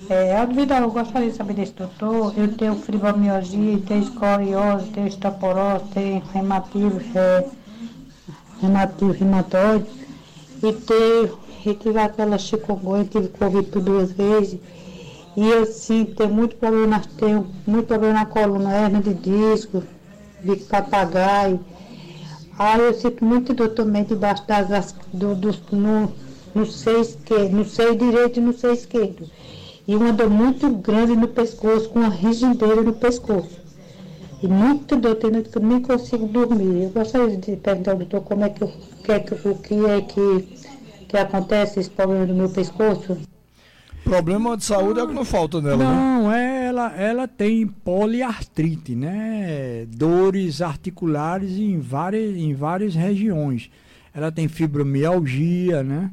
É, 0.10 0.36
Aldo 0.36 0.56
Vidal, 0.56 0.82
eu 0.82 0.92
gostaria 0.92 1.30
de 1.30 1.36
saber 1.36 1.54
desse 1.54 1.74
doutor. 1.74 2.34
Eu 2.38 2.48
tenho 2.56 2.76
fibromialgia, 2.76 3.80
tenho 3.86 4.04
escoliose, 4.04 4.90
tenho 4.92 5.08
osteoporose, 5.08 5.86
tenho 5.94 6.24
reumatismo, 6.34 7.02
é, 7.14 7.46
reumatismo, 8.62 9.14
reumatóide. 9.14 9.86
E 10.64 10.74
tenho, 10.74 11.38
e 11.66 11.74
tive 11.76 12.00
aquela 12.00 12.38
chikungunya, 12.38 13.06
tive 13.06 13.28
Covid 13.28 13.70
por 13.70 13.82
duas 13.82 14.12
vezes. 14.12 14.60
E 15.38 15.48
eu 15.48 15.66
sim 15.66 16.06
tenho 16.06 16.34
muito 16.34 16.56
problema, 16.56 17.02
tenho 17.18 17.48
muito 17.68 17.88
problema 17.88 18.14
na 18.14 18.26
coluna, 18.26 18.74
hernia 18.74 19.02
de 19.02 19.14
disco, 19.14 19.84
de 20.42 20.56
papagaio. 20.56 21.60
Aí 22.58 22.80
eu 22.80 22.94
sinto 22.94 23.24
muito 23.26 23.54
dor 23.54 23.70
também 23.70 24.04
debaixo 24.06 24.48
das, 24.48 24.96
do, 25.12 25.36
do, 25.36 25.54
no, 25.74 26.12
no 26.54 26.66
seio 26.66 27.02
esquerdo, 27.02 27.52
no 27.52 27.66
seio 27.66 27.96
direito 27.98 28.40
e 28.40 28.42
no 28.42 28.54
seio 28.54 28.74
esquerdo. 28.74 29.30
E 29.86 29.94
uma 29.94 30.14
dor 30.14 30.30
muito 30.30 30.70
grande 30.70 31.16
no 31.16 31.28
pescoço, 31.28 31.90
com 31.90 32.00
uma 32.00 32.10
rigideira 32.10 32.82
no 32.82 32.94
pescoço. 32.94 33.60
E 34.42 34.48
muito 34.48 34.96
dor, 34.96 35.16
tem 35.16 35.32
que 35.42 35.58
eu 35.58 35.62
nem 35.62 35.82
consigo 35.82 36.28
dormir. 36.28 36.84
Eu 36.84 36.90
gostaria 36.92 37.36
de 37.36 37.58
perguntar 37.58 37.92
ao 37.92 37.98
doutor 37.98 38.22
como 38.22 38.46
é 38.46 38.50
que, 38.50 38.66
que, 39.04 39.12
é 39.12 39.20
que, 39.20 39.34
o 39.34 39.56
que 39.56 39.86
é 39.86 40.02
que, 40.02 40.42
que 41.10 41.18
acontece 41.18 41.80
esse 41.80 41.90
problema 41.90 42.26
do 42.26 42.34
meu 42.34 42.50
pescoço. 42.50 43.18
Problema 44.06 44.56
de 44.56 44.64
saúde 44.64 45.00
é 45.00 45.04
o 45.04 45.08
que 45.08 45.14
não 45.14 45.26
falta 45.26 45.60
nela, 45.60 45.78
né? 45.78 45.84
Não, 45.84 46.30
né? 46.30 46.68
ela, 46.68 46.96
ela 46.96 47.28
tem 47.28 47.68
poliartrite, 47.68 48.96
né? 48.96 49.86
Dores 49.90 50.62
articulares 50.62 51.58
em 51.58 51.80
várias, 51.80 52.38
em 52.38 52.54
várias 52.54 52.94
regiões. 52.96 53.70
Ela 54.14 54.32
tem 54.32 54.48
fibromialgia, 54.48 55.84
né? 55.84 56.12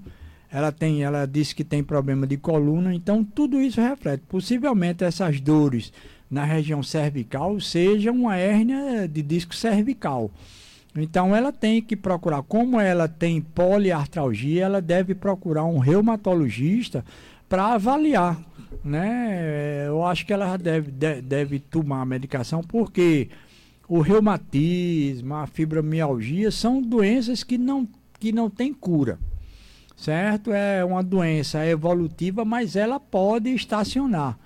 ela 0.52 0.70
tem, 0.70 1.02
ela 1.02 1.26
disse 1.26 1.54
que 1.54 1.64
tem 1.64 1.82
problema 1.82 2.26
de 2.26 2.36
coluna, 2.36 2.94
então 2.94 3.24
tudo 3.24 3.58
isso 3.58 3.80
reflete. 3.80 4.22
Possivelmente 4.28 5.02
essas 5.02 5.40
dores 5.40 5.92
na 6.30 6.44
região 6.44 6.82
cervical 6.82 7.58
sejam 7.58 8.14
uma 8.14 8.36
hérnia 8.36 9.08
de 9.08 9.22
disco 9.22 9.54
cervical. 9.54 10.30
Então 10.94 11.34
ela 11.34 11.50
tem 11.50 11.80
que 11.80 11.96
procurar, 11.96 12.42
como 12.42 12.78
ela 12.78 13.08
tem 13.08 13.40
poliartralgia, 13.40 14.64
ela 14.64 14.82
deve 14.82 15.14
procurar 15.14 15.64
um 15.64 15.78
reumatologista 15.78 17.02
para 17.52 17.74
avaliar, 17.74 18.40
né? 18.82 19.86
Eu 19.86 20.02
acho 20.06 20.24
que 20.24 20.32
ela 20.32 20.56
deve, 20.56 20.90
deve, 20.90 21.20
deve 21.20 21.58
tomar 21.58 22.00
a 22.00 22.06
medicação 22.06 22.62
porque 22.62 23.28
o 23.86 24.00
reumatismo, 24.00 25.34
a 25.34 25.46
fibromialgia 25.46 26.50
são 26.50 26.80
doenças 26.80 27.44
que 27.44 27.58
não, 27.58 27.86
que 28.18 28.32
não 28.32 28.48
têm 28.48 28.72
cura 28.72 29.18
certo? 29.94 30.50
É 30.50 30.82
uma 30.82 31.02
doença 31.02 31.64
evolutiva, 31.66 32.42
mas 32.42 32.74
ela 32.74 32.98
pode 32.98 33.50
estacionar. 33.50 34.38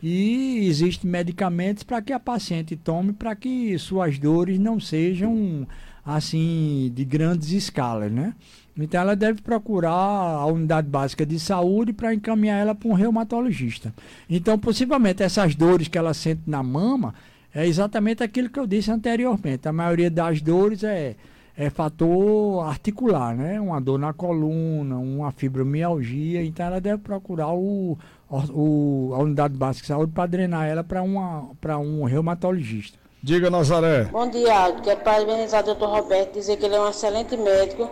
E 0.00 0.64
existem 0.68 1.10
medicamentos 1.10 1.82
para 1.82 2.00
que 2.00 2.12
a 2.12 2.20
paciente 2.20 2.76
tome 2.76 3.12
para 3.12 3.34
que 3.34 3.76
suas 3.76 4.20
dores 4.20 4.58
não 4.58 4.78
sejam 4.78 5.66
assim 6.06 6.90
de 6.94 7.04
grandes 7.04 7.50
escalas, 7.50 8.10
né? 8.10 8.34
Então 8.76 9.00
ela 9.00 9.14
deve 9.14 9.42
procurar 9.42 9.90
a 9.90 10.46
unidade 10.46 10.88
básica 10.88 11.26
de 11.26 11.38
saúde 11.38 11.92
para 11.92 12.14
encaminhar 12.14 12.60
ela 12.60 12.74
para 12.74 12.88
um 12.88 12.94
reumatologista. 12.94 13.92
Então, 14.28 14.58
possivelmente 14.58 15.22
essas 15.22 15.54
dores 15.54 15.88
que 15.88 15.98
ela 15.98 16.14
sente 16.14 16.42
na 16.46 16.62
mama 16.62 17.14
é 17.54 17.66
exatamente 17.66 18.22
aquilo 18.22 18.48
que 18.48 18.58
eu 18.58 18.66
disse 18.66 18.90
anteriormente. 18.90 19.68
A 19.68 19.72
maioria 19.72 20.10
das 20.10 20.40
dores 20.40 20.82
é 20.82 21.16
é 21.56 21.68
fator 21.68 22.66
articular, 22.66 23.36
né? 23.36 23.60
Uma 23.60 23.80
dor 23.80 23.98
na 23.98 24.12
coluna, 24.12 24.96
uma 24.96 25.30
fibromialgia, 25.32 26.42
então 26.42 26.66
ela 26.66 26.80
deve 26.80 26.98
procurar 27.02 27.52
o, 27.52 27.98
o, 28.30 29.12
a 29.14 29.18
unidade 29.18 29.54
básica 29.54 29.82
de 29.82 29.88
saúde 29.88 30.12
para 30.12 30.26
drenar 30.26 30.66
ela 30.66 30.82
para 30.82 31.78
um 31.78 32.04
reumatologista. 32.04 32.98
Diga, 33.22 33.50
Nazaré. 33.50 34.04
Bom 34.04 34.28
dia, 34.28 34.52
Aldo. 34.52 34.82
Quero 34.82 35.00
parabenizar 35.00 35.62
o 35.62 35.66
doutor 35.66 35.90
Roberto, 35.90 36.32
dizer 36.32 36.56
que 36.56 36.66
ele 36.66 36.74
é 36.74 36.80
um 36.80 36.88
excelente 36.88 37.36
médico. 37.36 37.88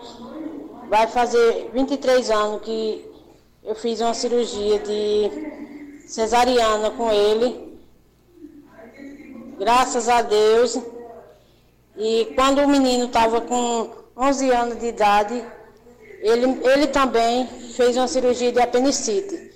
Vai 0.90 1.06
fazer 1.06 1.70
23 1.72 2.30
anos 2.32 2.62
que 2.62 3.08
eu 3.62 3.76
fiz 3.76 4.00
uma 4.00 4.12
cirurgia 4.12 4.80
de 4.80 6.02
cesariana 6.04 6.90
com 6.90 7.12
ele. 7.12 7.78
Graças 9.56 10.08
a 10.08 10.20
Deus. 10.20 10.80
E 11.96 12.32
quando 12.34 12.58
o 12.62 12.68
menino 12.68 13.04
estava 13.04 13.40
com 13.40 13.88
11 14.16 14.50
anos 14.50 14.80
de 14.80 14.86
idade, 14.86 15.44
ele, 16.22 16.60
ele 16.64 16.88
também 16.88 17.46
fez 17.76 17.96
uma 17.96 18.08
cirurgia 18.08 18.50
de 18.50 18.58
apendicite. 18.58 19.48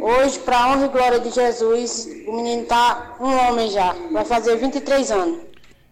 Hoje, 0.00 0.38
para 0.38 0.68
honra 0.68 0.86
e 0.86 0.88
glória 0.88 1.18
de 1.18 1.30
Jesus, 1.30 2.06
o 2.28 2.32
menino 2.32 2.62
está 2.62 3.16
um 3.18 3.48
homem 3.48 3.68
já, 3.70 3.92
vai 4.12 4.24
fazer 4.24 4.54
23 4.54 5.10
anos. 5.10 5.47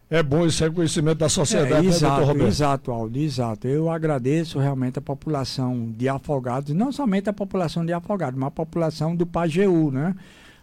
É 0.09 0.23
bom 0.23 0.47
esse 0.47 0.63
reconhecimento 0.63 1.19
da 1.19 1.29
sociedade, 1.29 1.85
é, 1.85 1.91
exato, 1.91 2.05
né, 2.05 2.17
doutor 2.19 2.33
Roberto? 2.33 2.49
Exato, 2.49 2.93
Aldo, 2.93 3.19
exato. 3.19 3.67
Eu 3.67 3.91
agradeço 3.91 4.59
realmente 4.61 4.99
a 5.01 5.03
população 5.03 5.93
de 5.97 6.09
Afogados, 6.09 6.73
não 6.73 6.93
somente 6.93 7.29
a 7.29 7.33
população 7.33 7.85
de 7.85 7.93
Afogados, 7.93 8.39
mas 8.39 8.47
a 8.47 8.53
população 8.53 9.17
do 9.17 9.27
Pajeú, 9.27 9.91
né? 9.91 10.15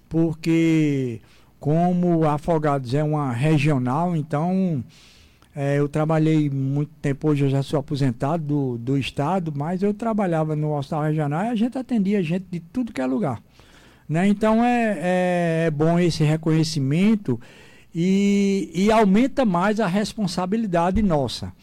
Porque 0.07 1.19
como 1.59 2.23
Afogados 2.25 2.93
é 2.93 3.03
uma 3.03 3.33
regional, 3.33 4.15
então 4.15 4.81
é, 5.53 5.77
eu 5.77 5.89
trabalhei 5.89 6.49
muito 6.49 6.91
tempo, 7.01 7.29
hoje 7.29 7.43
eu 7.43 7.49
já 7.49 7.61
sou 7.61 7.79
aposentado 7.79 8.43
do, 8.43 8.77
do 8.77 8.97
estado, 8.97 9.51
mas 9.53 9.83
eu 9.83 9.93
trabalhava 9.93 10.55
no 10.55 10.73
hospital 10.73 11.03
regional 11.03 11.43
e 11.43 11.49
a 11.49 11.55
gente 11.55 11.77
atendia 11.77 12.23
gente 12.23 12.45
de 12.49 12.61
tudo 12.61 12.93
que 12.93 13.01
é 13.01 13.05
lugar. 13.05 13.41
Né? 14.07 14.27
Então 14.27 14.63
é, 14.63 14.99
é, 14.99 15.63
é 15.67 15.71
bom 15.71 15.99
esse 15.99 16.23
reconhecimento 16.23 17.39
e, 17.93 18.71
e 18.73 18.91
aumenta 18.91 19.45
mais 19.45 19.79
a 19.79 19.87
responsabilidade 19.87 21.01
nossa. 21.01 21.53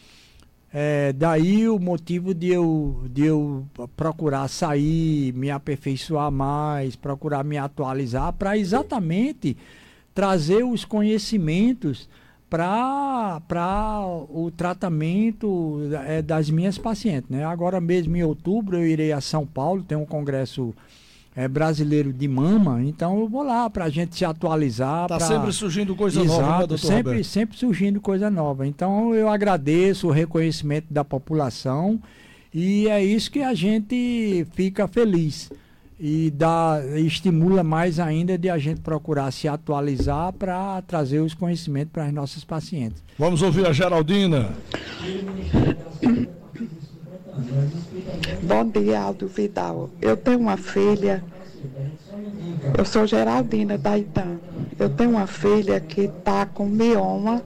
É, 0.72 1.12
daí 1.12 1.68
o 1.68 1.80
motivo 1.80 2.32
de 2.32 2.48
eu, 2.48 3.02
de 3.10 3.26
eu 3.26 3.66
procurar 3.96 4.46
sair, 4.46 5.32
me 5.32 5.50
aperfeiçoar 5.50 6.30
mais, 6.30 6.94
procurar 6.94 7.42
me 7.42 7.58
atualizar, 7.58 8.32
para 8.32 8.56
exatamente 8.56 9.56
trazer 10.14 10.64
os 10.64 10.84
conhecimentos 10.84 12.08
para 12.48 14.04
o 14.28 14.50
tratamento 14.50 15.80
é, 16.06 16.20
das 16.22 16.50
minhas 16.50 16.78
pacientes. 16.78 17.30
Né? 17.30 17.44
Agora 17.44 17.80
mesmo 17.80 18.16
em 18.16 18.22
outubro 18.22 18.76
eu 18.76 18.86
irei 18.86 19.12
a 19.12 19.20
São 19.20 19.46
Paulo, 19.46 19.82
tem 19.82 19.96
um 19.96 20.06
congresso 20.06 20.74
é, 21.34 21.46
brasileiro 21.46 22.12
de 22.12 22.26
mama, 22.26 22.82
então 22.82 23.18
eu 23.20 23.28
vou 23.28 23.42
lá 23.42 23.68
para 23.70 23.84
a 23.84 23.90
gente 23.90 24.16
se 24.16 24.24
atualizar. 24.24 25.04
Está 25.04 25.18
pra... 25.18 25.26
sempre 25.26 25.52
surgindo 25.52 25.94
coisa 25.94 26.20
Exato, 26.20 26.40
nova, 26.40 26.52
né, 26.52 26.66
doutor 26.66 26.78
sempre, 26.78 27.12
Roberto? 27.12 27.24
sempre 27.24 27.56
surgindo 27.56 28.00
coisa 28.00 28.30
nova. 28.30 28.66
Então 28.66 29.14
eu 29.14 29.28
agradeço 29.28 30.08
o 30.08 30.10
reconhecimento 30.10 30.86
da 30.90 31.04
população 31.04 32.00
e 32.52 32.88
é 32.88 33.02
isso 33.02 33.30
que 33.30 33.42
a 33.42 33.54
gente 33.54 34.46
fica 34.54 34.88
feliz 34.88 35.50
e 36.02 36.30
dá, 36.30 36.80
estimula 36.96 37.62
mais 37.62 38.00
ainda 38.00 38.38
de 38.38 38.48
a 38.48 38.56
gente 38.56 38.80
procurar 38.80 39.30
se 39.30 39.46
atualizar 39.46 40.32
para 40.32 40.80
trazer 40.82 41.20
os 41.20 41.34
conhecimentos 41.34 41.92
para 41.92 42.06
as 42.06 42.12
nossas 42.12 42.42
pacientes. 42.42 43.02
Vamos 43.18 43.42
ouvir 43.42 43.66
a 43.66 43.72
Geraldina. 43.72 44.48
Bom 48.50 48.64
dia, 48.64 49.00
Aldo 49.00 49.28
Vidal. 49.28 49.90
Eu 50.02 50.16
tenho 50.16 50.40
uma 50.40 50.56
filha, 50.56 51.22
eu 52.76 52.84
sou 52.84 53.06
Geraldina 53.06 53.78
da 53.78 53.96
Itã. 53.96 54.40
Eu 54.76 54.90
tenho 54.90 55.10
uma 55.10 55.28
filha 55.28 55.78
que 55.78 56.00
está 56.00 56.44
com 56.46 56.66
mioma 56.66 57.44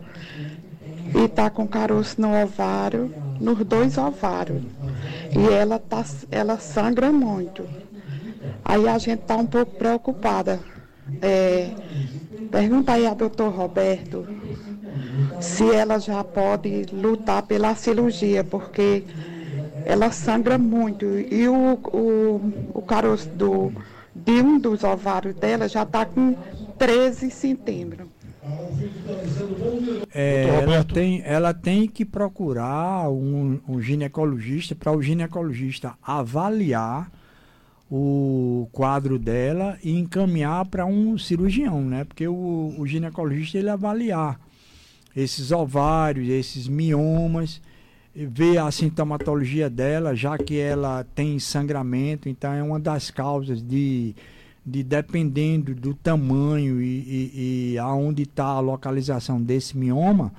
e 1.15 1.27
está 1.27 1.51
com 1.51 1.69
caroço 1.69 2.19
no 2.19 2.35
ovário, 2.43 3.13
nos 3.39 3.59
dois 3.67 3.99
ovários. 3.99 4.63
E 5.31 5.53
ela, 5.53 5.79
tá, 5.79 6.03
ela 6.31 6.59
sangra 6.59 7.13
muito. 7.13 7.69
Aí 8.65 8.89
a 8.89 8.97
gente 8.97 9.21
está 9.21 9.37
um 9.37 9.45
pouco 9.45 9.77
preocupada. 9.77 10.59
É, 11.21 11.69
pergunta 12.51 12.93
aí 12.93 13.07
a 13.07 13.13
doutor 13.13 13.53
Roberto 13.53 14.27
se 15.39 15.71
ela 15.71 15.99
já 15.99 16.25
pode 16.25 16.87
lutar 16.91 17.43
pela 17.43 17.75
cirurgia, 17.75 18.43
porque 18.43 19.05
ela 19.85 20.11
sangra 20.11 20.59
muito. 20.59 21.05
E 21.07 21.49
o, 21.49 21.75
o, 21.75 22.53
o 22.75 22.83
caroço 22.83 23.29
do, 23.29 23.73
de 24.15 24.41
um 24.41 24.59
dos 24.59 24.83
ovários 24.83 25.35
dela 25.35 25.69
já 25.69 25.83
está 25.83 26.05
com 26.07 26.35
13 26.79 27.31
centímetros. 27.31 28.09
É, 30.13 30.45
ela, 30.63 30.85
tem, 30.85 31.23
ela 31.25 31.55
tem 31.55 31.89
que 31.89 32.05
procurar 32.05 33.11
um, 33.11 33.59
um 33.67 33.81
ginecologista 33.81 34.75
para 34.75 34.93
o 34.93 35.01
ginecologista 35.03 35.95
avaliar 36.03 37.11
o 37.91 38.69
quadro 38.73 39.19
dela 39.19 39.79
e 39.83 39.99
encaminhar 39.99 40.67
para 40.67 40.85
um 40.85 41.17
cirurgião, 41.17 41.81
né? 41.81 42.05
Porque 42.05 42.27
o, 42.29 42.75
o 42.77 42.87
ginecologista 42.87 43.57
ele 43.57 43.71
avaliar 43.71 44.39
esses 45.17 45.51
ovários, 45.51 46.29
esses 46.29 46.69
miomas 46.69 47.63
ver 48.15 48.59
a 48.59 48.71
sintomatologia 48.71 49.69
dela, 49.69 50.15
já 50.15 50.39
que 50.39 50.59
ela 50.59 51.05
tem 51.15 51.39
sangramento, 51.39 52.29
então 52.29 52.53
é 52.53 52.63
uma 52.63 52.79
das 52.79 53.11
causas 53.11 53.61
de, 53.61 54.15
de 54.65 54.85
dependendo 54.85 55.75
do 55.75 55.95
tamanho 55.95 56.81
e, 56.81 56.87
e, 56.87 57.73
e 57.73 57.79
aonde 57.79 58.23
está 58.23 58.45
a 58.45 58.61
localização 58.61 59.43
desse 59.43 59.77
mioma, 59.77 60.33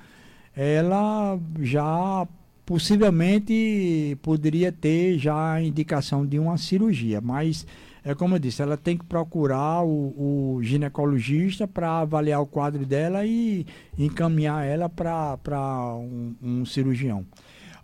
ela 0.56 1.38
já 1.60 2.26
possivelmente 2.66 4.18
poderia 4.22 4.72
ter 4.72 5.20
já 5.20 5.54
a 5.54 5.62
indicação 5.62 6.26
de 6.26 6.40
uma 6.40 6.58
cirurgia, 6.58 7.20
mas 7.20 7.68
é 8.06 8.14
como 8.14 8.36
eu 8.36 8.40
disse, 8.40 8.62
ela 8.62 8.78
tem 8.78 8.96
que 8.96 9.04
procurar 9.04 9.84
o, 9.84 10.58
o 10.58 10.60
ginecologista 10.62 11.68
para 11.68 12.02
avaliar 12.02 12.40
o 12.40 12.46
quadro 12.46 12.86
dela 12.86 13.26
e 13.26 13.66
encaminhar 13.98 14.64
ela 14.64 14.88
para 14.88 15.96
um, 15.96 16.36
um 16.42 16.66
cirurgião. 16.66 17.26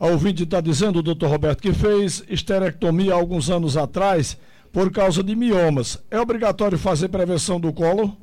A 0.02 0.08
ouvinte 0.08 0.42
está 0.42 0.60
dizendo, 0.60 1.04
doutor 1.04 1.30
Roberto, 1.30 1.62
que 1.62 1.74
fez 1.74 2.24
esterectomia 2.28 3.14
alguns 3.14 3.52
anos 3.52 3.78
atrás 3.78 4.36
por 4.72 4.92
causa 4.92 5.22
de 5.22 5.36
miomas. 5.36 6.04
É 6.10 6.20
obrigatório 6.20 6.76
fazer 6.76 7.08
prevenção 7.10 7.60
do 7.60 7.72
colo? 7.72 8.18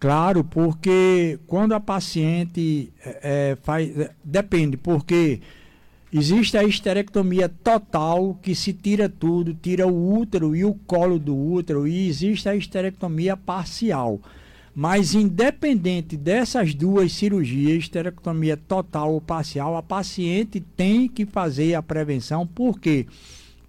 Claro, 0.00 0.42
porque 0.42 1.38
quando 1.46 1.74
a 1.74 1.80
paciente 1.80 2.90
é, 3.04 3.50
é 3.50 3.56
faz. 3.62 3.94
É, 3.94 4.10
depende, 4.24 4.78
porque 4.78 5.42
existe 6.10 6.56
a 6.56 6.64
esterectomia 6.64 7.46
total, 7.46 8.38
que 8.40 8.54
se 8.54 8.72
tira 8.72 9.06
tudo, 9.06 9.52
tira 9.52 9.86
o 9.86 10.18
útero 10.18 10.56
e 10.56 10.64
o 10.64 10.72
colo 10.86 11.18
do 11.18 11.36
útero, 11.36 11.86
e 11.86 12.08
existe 12.08 12.48
a 12.48 12.56
esterectomia 12.56 13.36
parcial. 13.36 14.18
Mas 14.78 15.14
independente 15.14 16.18
dessas 16.18 16.74
duas 16.74 17.10
cirurgias, 17.10 17.78
esterectomia 17.78 18.58
total 18.58 19.14
ou 19.14 19.22
parcial, 19.22 19.74
a 19.74 19.82
paciente 19.82 20.60
tem 20.60 21.08
que 21.08 21.24
fazer 21.24 21.74
a 21.74 21.82
prevenção. 21.82 22.46
Por 22.46 22.78
quê? 22.78 23.06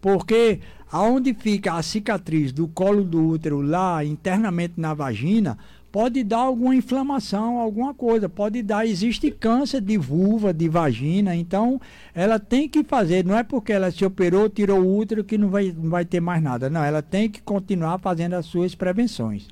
Porque 0.01 0.59
aonde 0.91 1.33
fica 1.33 1.75
a 1.75 1.81
cicatriz 1.81 2.51
do 2.51 2.67
colo 2.67 3.05
do 3.05 3.25
útero 3.25 3.61
lá 3.61 4.03
internamente 4.03 4.73
na 4.75 4.93
vagina, 4.93 5.57
pode 5.93 6.25
dar 6.25 6.39
alguma 6.39 6.75
inflamação, 6.75 7.57
alguma 7.57 7.93
coisa, 7.93 8.27
pode 8.27 8.61
dar, 8.61 8.85
existe 8.85 9.31
câncer 9.31 9.79
de 9.79 9.97
vulva, 9.97 10.53
de 10.53 10.67
vagina, 10.67 11.33
então 11.33 11.79
ela 12.13 12.37
tem 12.37 12.67
que 12.67 12.83
fazer, 12.83 13.23
não 13.23 13.37
é 13.37 13.43
porque 13.43 13.71
ela 13.71 13.91
se 13.91 14.03
operou, 14.03 14.49
tirou 14.49 14.81
o 14.81 14.97
útero 14.97 15.23
que 15.23 15.37
não 15.37 15.47
vai, 15.49 15.73
não 15.73 15.89
vai 15.89 16.03
ter 16.03 16.19
mais 16.19 16.43
nada, 16.43 16.69
não, 16.69 16.83
ela 16.83 17.01
tem 17.01 17.29
que 17.29 17.41
continuar 17.41 17.97
fazendo 17.97 18.33
as 18.33 18.45
suas 18.45 18.75
prevenções. 18.75 19.47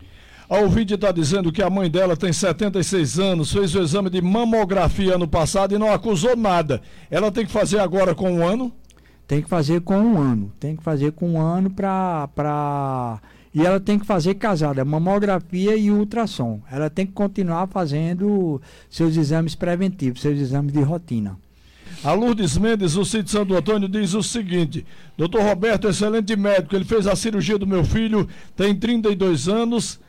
A 0.48 0.60
ouvinte 0.60 0.94
está 0.94 1.12
dizendo 1.12 1.52
que 1.52 1.62
a 1.62 1.70
mãe 1.70 1.90
dela 1.90 2.16
tem 2.16 2.32
76 2.32 3.20
anos, 3.20 3.52
fez 3.52 3.74
o 3.74 3.82
exame 3.82 4.10
de 4.10 4.22
mamografia 4.22 5.16
ano 5.16 5.28
passado 5.28 5.74
e 5.74 5.78
não 5.78 5.92
acusou 5.92 6.36
nada. 6.36 6.82
Ela 7.10 7.32
tem 7.32 7.46
que 7.46 7.52
fazer 7.52 7.80
agora 7.80 8.14
com 8.14 8.32
um 8.32 8.48
ano? 8.48 8.72
Tem 9.28 9.42
que 9.42 9.50
fazer 9.50 9.82
com 9.82 9.98
um 9.98 10.22
ano. 10.22 10.52
Tem 10.60 10.76
que 10.76 10.84
fazer 10.84 11.14
com 11.14 11.32
um 11.32 11.42
ano 11.42 11.70
para. 11.70 12.28
Pra... 12.36 13.20
E 13.54 13.66
ela 13.66 13.80
tem 13.80 13.98
que 13.98 14.06
fazer 14.06 14.36
casada, 14.36 14.84
mamografia 14.84 15.76
e 15.78 15.90
ultrassom. 15.90 16.60
Ela 16.70 16.90
tem 16.90 17.06
que 17.08 17.14
continuar 17.14 17.68
fazendo 17.68 18.62
seus 18.90 19.16
exames 19.16 19.56
preventivos, 19.56 20.22
seus 20.22 20.38
exames 20.38 20.74
de 20.74 20.82
rotina. 20.82 21.38
A 22.04 22.12
Lourdes 22.12 22.58
Mendes, 22.58 22.98
o 22.98 23.06
Cid 23.06 23.32
Santo 23.32 23.56
Antônio, 23.56 23.88
diz 23.88 24.14
o 24.14 24.22
seguinte: 24.22 24.86
Doutor 25.18 25.42
Roberto, 25.42 25.88
excelente 25.88 26.36
médico, 26.36 26.76
ele 26.76 26.86
fez 26.86 27.08
a 27.08 27.16
cirurgia 27.16 27.58
do 27.58 27.66
meu 27.66 27.84
filho, 27.84 28.28
tem 28.56 28.76
32 28.76 29.48
anos 29.48 30.00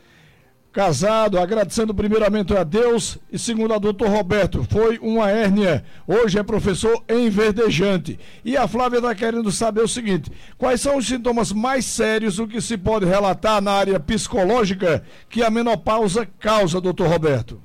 casado, 0.76 1.38
agradecendo 1.38 1.94
primeiramente 1.94 2.54
a 2.54 2.62
Deus 2.62 3.16
e 3.32 3.38
segundo 3.38 3.72
a 3.72 3.78
doutor 3.78 4.10
Roberto, 4.10 4.62
foi 4.64 4.98
uma 4.98 5.30
hérnia, 5.30 5.82
hoje 6.06 6.38
é 6.38 6.42
professor 6.42 7.02
em 7.08 7.30
verdejante. 7.30 8.18
E 8.44 8.58
a 8.58 8.68
Flávia 8.68 8.98
está 8.98 9.14
querendo 9.14 9.50
saber 9.50 9.80
o 9.80 9.88
seguinte, 9.88 10.30
quais 10.58 10.82
são 10.82 10.98
os 10.98 11.06
sintomas 11.06 11.50
mais 11.50 11.86
sérios 11.86 12.38
o 12.38 12.46
que 12.46 12.60
se 12.60 12.76
pode 12.76 13.06
relatar 13.06 13.62
na 13.62 13.72
área 13.72 13.98
psicológica 13.98 15.02
que 15.30 15.42
a 15.42 15.48
menopausa 15.48 16.28
causa, 16.38 16.78
doutor 16.78 17.08
Roberto? 17.08 17.58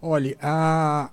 Olha, 0.00 0.36
a, 0.40 1.10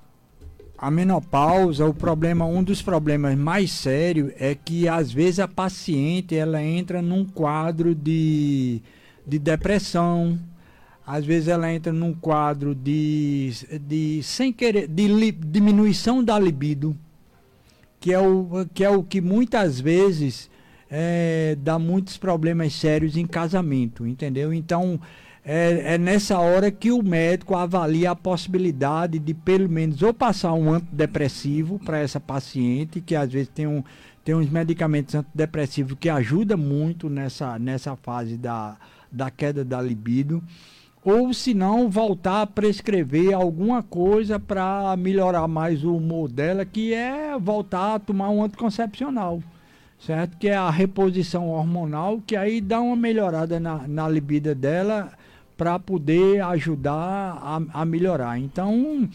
a 0.77 0.91
menopausa, 0.91 1.87
o 1.87 1.93
problema, 1.95 2.45
um 2.45 2.63
dos 2.63 2.83
problemas 2.83 3.35
mais 3.35 3.71
sérios 3.71 4.31
é 4.37 4.53
que 4.53 4.87
às 4.87 5.11
vezes 5.11 5.39
a 5.39 5.47
paciente 5.47 6.35
ela 6.35 6.61
entra 6.61 7.01
num 7.01 7.25
quadro 7.25 7.95
de, 7.95 8.79
de 9.25 9.39
depressão, 9.39 10.37
às 11.05 11.25
vezes 11.25 11.49
ela 11.49 11.71
entra 11.71 11.91
num 11.91 12.13
quadro 12.13 12.73
de, 12.73 13.51
de 13.81 14.21
sem 14.23 14.53
querer, 14.53 14.87
de 14.87 15.07
li, 15.07 15.31
diminuição 15.31 16.23
da 16.23 16.39
libido, 16.39 16.95
que 17.99 18.13
é 18.13 18.19
o 18.19 18.67
que, 18.73 18.83
é 18.83 18.89
o 18.89 19.03
que 19.03 19.19
muitas 19.19 19.79
vezes 19.79 20.49
é, 20.89 21.57
dá 21.59 21.77
muitos 21.77 22.17
problemas 22.17 22.73
sérios 22.73 23.17
em 23.17 23.25
casamento, 23.25 24.07
entendeu? 24.07 24.53
Então 24.53 24.99
é, 25.45 25.95
é, 25.95 25.97
nessa 25.97 26.39
hora 26.39 26.71
que 26.71 26.89
o 26.89 27.03
médico 27.03 27.53
avalia 27.53 28.11
a 28.11 28.15
possibilidade 28.15 29.19
de 29.19 29.33
pelo 29.33 29.67
menos 29.67 30.01
ou 30.01 30.13
passar 30.13 30.53
um 30.53 30.71
antidepressivo 30.71 31.77
para 31.79 31.99
essa 31.99 32.17
paciente, 32.17 33.01
que 33.01 33.13
às 33.13 33.29
vezes 33.29 33.49
tem, 33.49 33.67
um, 33.67 33.83
tem 34.23 34.33
uns 34.33 34.49
medicamentos 34.49 35.13
antidepressivos 35.15 35.97
que 35.99 36.07
ajudam 36.09 36.57
muito 36.57 37.09
nessa, 37.09 37.59
nessa 37.59 37.93
fase 37.97 38.37
da, 38.37 38.77
da 39.11 39.29
queda 39.29 39.65
da 39.65 39.81
libido, 39.81 40.41
ou 41.03 41.33
se 41.33 41.53
não 41.53 41.89
voltar 41.89 42.41
a 42.41 42.47
prescrever 42.47 43.33
alguma 43.33 43.83
coisa 43.83 44.39
para 44.39 44.95
melhorar 44.97 45.47
mais 45.47 45.83
o 45.83 45.95
humor 45.95 46.29
dela, 46.29 46.65
que 46.65 46.93
é 46.93 47.37
voltar 47.37 47.95
a 47.95 47.99
tomar 47.99 48.29
um 48.29 48.43
anticoncepcional 48.43 49.41
certo? 50.05 50.37
Que 50.37 50.49
é 50.49 50.55
a 50.55 50.69
reposição 50.69 51.47
hormonal, 51.47 52.21
que 52.25 52.35
aí 52.35 52.59
dá 52.59 52.81
uma 52.81 52.95
melhorada 52.95 53.59
na, 53.59 53.87
na 53.87 54.09
libido 54.09 54.53
dela 54.53 55.13
para 55.55 55.79
poder 55.79 56.41
ajudar 56.43 56.93
a, 56.93 57.61
a 57.73 57.85
melhorar. 57.85 58.37
Então, 58.37 59.07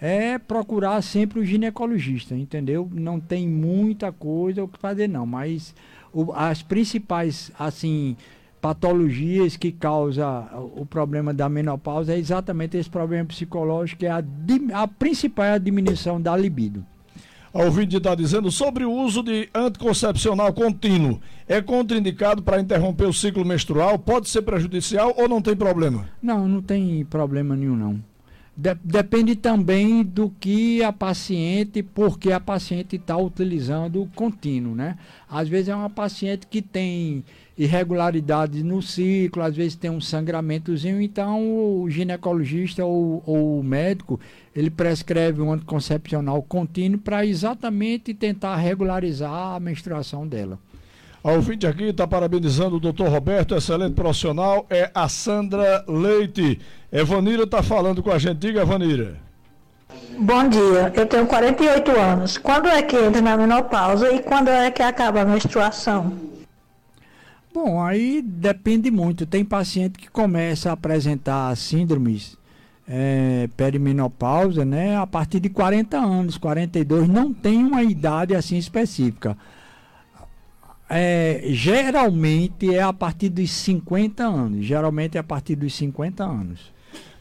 é 0.00 0.38
procurar 0.38 1.00
sempre 1.02 1.40
o 1.40 1.44
ginecologista, 1.44 2.34
entendeu? 2.34 2.88
Não 2.92 3.18
tem 3.18 3.48
muita 3.48 4.12
coisa 4.12 4.62
o 4.62 4.68
que 4.68 4.78
fazer 4.78 5.08
não, 5.08 5.24
mas 5.24 5.74
o, 6.12 6.32
as 6.32 6.62
principais 6.62 7.50
assim 7.58 8.16
patologias 8.64 9.58
que 9.58 9.70
causa 9.70 10.26
o 10.74 10.86
problema 10.86 11.34
da 11.34 11.50
menopausa 11.50 12.14
é 12.14 12.18
exatamente 12.18 12.78
esse 12.78 12.88
problema 12.88 13.26
psicológico, 13.26 14.00
que 14.00 14.06
é 14.06 14.10
a, 14.10 14.24
a 14.72 14.88
principal 14.88 15.44
é 15.44 15.52
a 15.52 15.58
diminuição 15.58 16.18
da 16.18 16.34
libido. 16.34 16.82
O 17.52 17.70
vídeo 17.70 17.98
está 17.98 18.14
dizendo 18.14 18.50
sobre 18.50 18.86
o 18.86 18.90
uso 18.90 19.22
de 19.22 19.50
anticoncepcional 19.54 20.50
contínuo. 20.54 21.20
É 21.46 21.60
contraindicado 21.60 22.42
para 22.42 22.58
interromper 22.58 23.04
o 23.04 23.12
ciclo 23.12 23.44
menstrual? 23.44 23.98
Pode 23.98 24.30
ser 24.30 24.40
prejudicial 24.40 25.12
ou 25.14 25.28
não 25.28 25.42
tem 25.42 25.54
problema? 25.54 26.08
Não, 26.22 26.48
não 26.48 26.62
tem 26.62 27.04
problema 27.04 27.54
nenhum 27.54 27.76
não. 27.76 28.02
De 28.56 28.74
depende 28.82 29.36
também 29.36 30.02
do 30.02 30.30
que 30.40 30.82
a 30.82 30.92
paciente, 30.92 31.82
porque 31.82 32.32
a 32.32 32.40
paciente 32.40 32.96
está 32.96 33.16
utilizando 33.16 34.00
o 34.00 34.06
contínuo, 34.14 34.74
né? 34.74 34.96
Às 35.28 35.48
vezes 35.48 35.68
é 35.68 35.74
uma 35.74 35.90
paciente 35.90 36.46
que 36.46 36.62
tem 36.62 37.24
irregularidades 37.56 38.62
no 38.62 38.82
ciclo, 38.82 39.42
às 39.42 39.54
vezes 39.54 39.76
tem 39.76 39.90
um 39.90 40.00
sangramentozinho, 40.00 41.00
então 41.00 41.82
o 41.82 41.88
ginecologista 41.88 42.84
ou, 42.84 43.22
ou 43.24 43.60
o 43.60 43.64
médico, 43.64 44.18
ele 44.54 44.70
prescreve 44.70 45.40
um 45.40 45.52
anticoncepcional 45.52 46.42
contínuo 46.42 46.98
para 46.98 47.24
exatamente 47.24 48.12
tentar 48.12 48.56
regularizar 48.56 49.54
a 49.54 49.60
menstruação 49.60 50.26
dela. 50.26 50.58
A 51.22 51.32
ouvinte 51.32 51.66
aqui 51.66 51.84
está 51.84 52.06
parabenizando 52.06 52.76
o 52.76 52.80
doutor 52.80 53.08
Roberto, 53.08 53.54
excelente 53.54 53.94
profissional, 53.94 54.66
é 54.68 54.90
a 54.94 55.08
Sandra 55.08 55.82
Leite. 55.88 56.60
Evanira 56.92 57.44
está 57.44 57.62
falando 57.62 58.02
com 58.02 58.10
a 58.10 58.18
gente. 58.18 58.38
Diga, 58.38 58.60
Evanira. 58.60 59.16
Bom 60.18 60.48
dia, 60.48 60.92
eu 60.94 61.06
tenho 61.06 61.26
48 61.26 61.90
anos. 61.92 62.36
Quando 62.36 62.68
é 62.68 62.82
que 62.82 62.96
entra 62.96 63.22
na 63.22 63.38
menopausa 63.38 64.12
e 64.12 64.22
quando 64.22 64.48
é 64.48 64.70
que 64.70 64.82
acaba 64.82 65.22
a 65.22 65.24
menstruação? 65.24 66.33
Bom, 67.54 67.80
aí 67.80 68.20
depende 68.20 68.90
muito. 68.90 69.24
Tem 69.24 69.44
paciente 69.44 69.96
que 69.96 70.10
começa 70.10 70.70
a 70.70 70.72
apresentar 70.72 71.56
síndromes 71.56 72.36
é, 72.86 73.48
perimenopausa, 73.56 74.64
né, 74.64 74.96
a 74.96 75.06
partir 75.06 75.38
de 75.38 75.48
40 75.48 75.96
anos, 75.96 76.36
42, 76.36 77.08
não 77.08 77.32
tem 77.32 77.64
uma 77.64 77.84
idade 77.84 78.34
assim 78.34 78.58
específica. 78.58 79.38
É, 80.90 81.42
geralmente 81.46 82.74
é 82.74 82.82
a 82.82 82.92
partir 82.92 83.28
dos 83.28 83.52
50 83.52 84.24
anos. 84.24 84.64
Geralmente 84.64 85.16
é 85.16 85.20
a 85.20 85.24
partir 85.24 85.54
dos 85.54 85.74
50 85.76 86.24
anos. 86.24 86.72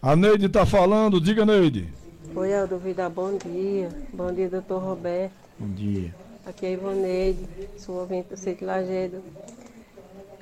A 0.02 0.16
Neide 0.16 0.48
está 0.48 0.66
falando, 0.66 1.22
diga 1.22 1.46
Neide. 1.46 1.88
Oi, 2.36 2.58
Aldo 2.58 2.80
Vida, 2.80 3.08
bom 3.08 3.38
dia. 3.38 3.90
Bom 4.12 4.34
dia, 4.34 4.50
doutor 4.50 4.82
Roberto. 4.82 5.32
Bom 5.60 5.70
dia. 5.70 6.14
Aqui 6.44 6.66
é 6.66 6.70
a 6.70 6.72
Ivoneide, 6.72 7.48
sou 7.78 8.00
ouvinte 8.00 8.30
do 8.30 8.38
Sítio 8.38 8.66
Lagedo. 8.66 9.22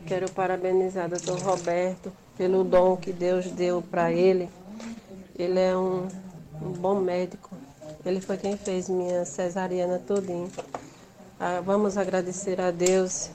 Quero 0.06 0.30
parabenizar 0.32 1.08
o 1.08 1.10
doutor 1.10 1.40
Roberto 1.40 2.12
pelo 2.38 2.64
dom 2.64 2.98
que 2.98 3.14
Deus 3.14 3.46
deu 3.52 3.82
para 3.82 4.12
ele. 4.12 4.50
Ele 5.38 5.60
é 5.60 5.76
um, 5.78 6.08
um, 6.62 6.72
bom 6.72 7.00
médico. 7.00 7.50
Ele 8.06 8.20
foi 8.20 8.38
quem 8.38 8.58
fez 8.58 8.90
minha 8.90 9.26
cesariana 9.26 10.00
todinha. 10.00 10.48
Ah, 11.40 11.62
vamos 11.64 11.98
agradecer 11.98 12.60
a 12.60 12.72
Deus 12.72 13.30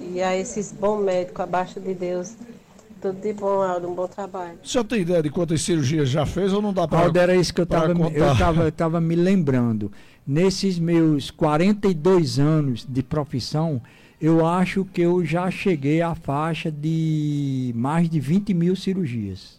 e 0.00 0.22
a 0.22 0.36
esses 0.36 0.72
bons 0.72 1.02
médicos 1.02 1.40
abaixo 1.40 1.80
de 1.80 1.94
Deus. 1.94 2.34
Tudo 3.00 3.20
de 3.20 3.32
bom, 3.32 3.62
Aldo, 3.62 3.88
um 3.88 3.94
bom 3.94 4.08
trabalho. 4.08 4.58
O 4.62 4.66
senhor 4.66 4.82
tem 4.84 5.02
ideia 5.02 5.22
de 5.22 5.30
quantas 5.30 5.62
cirurgias 5.62 6.08
já 6.08 6.26
fez 6.26 6.52
ou 6.52 6.60
não 6.60 6.72
dá 6.72 6.86
para 6.88 6.98
Aldo, 6.98 7.16
era 7.16 7.36
isso 7.36 7.54
que 7.54 7.60
eu 7.60 7.64
estava 7.64 7.92
eu 7.92 8.36
tava, 8.36 8.62
eu 8.64 8.72
tava 8.72 9.00
me 9.00 9.14
lembrando. 9.14 9.92
Nesses 10.26 10.80
meus 10.80 11.30
42 11.30 12.40
anos 12.40 12.84
de 12.86 13.02
profissão, 13.02 13.80
eu 14.20 14.44
acho 14.44 14.84
que 14.84 15.00
eu 15.00 15.24
já 15.24 15.50
cheguei 15.50 16.02
à 16.02 16.14
faixa 16.14 16.70
de 16.70 17.72
mais 17.76 18.10
de 18.10 18.18
20 18.18 18.52
mil 18.52 18.74
cirurgias. 18.74 19.58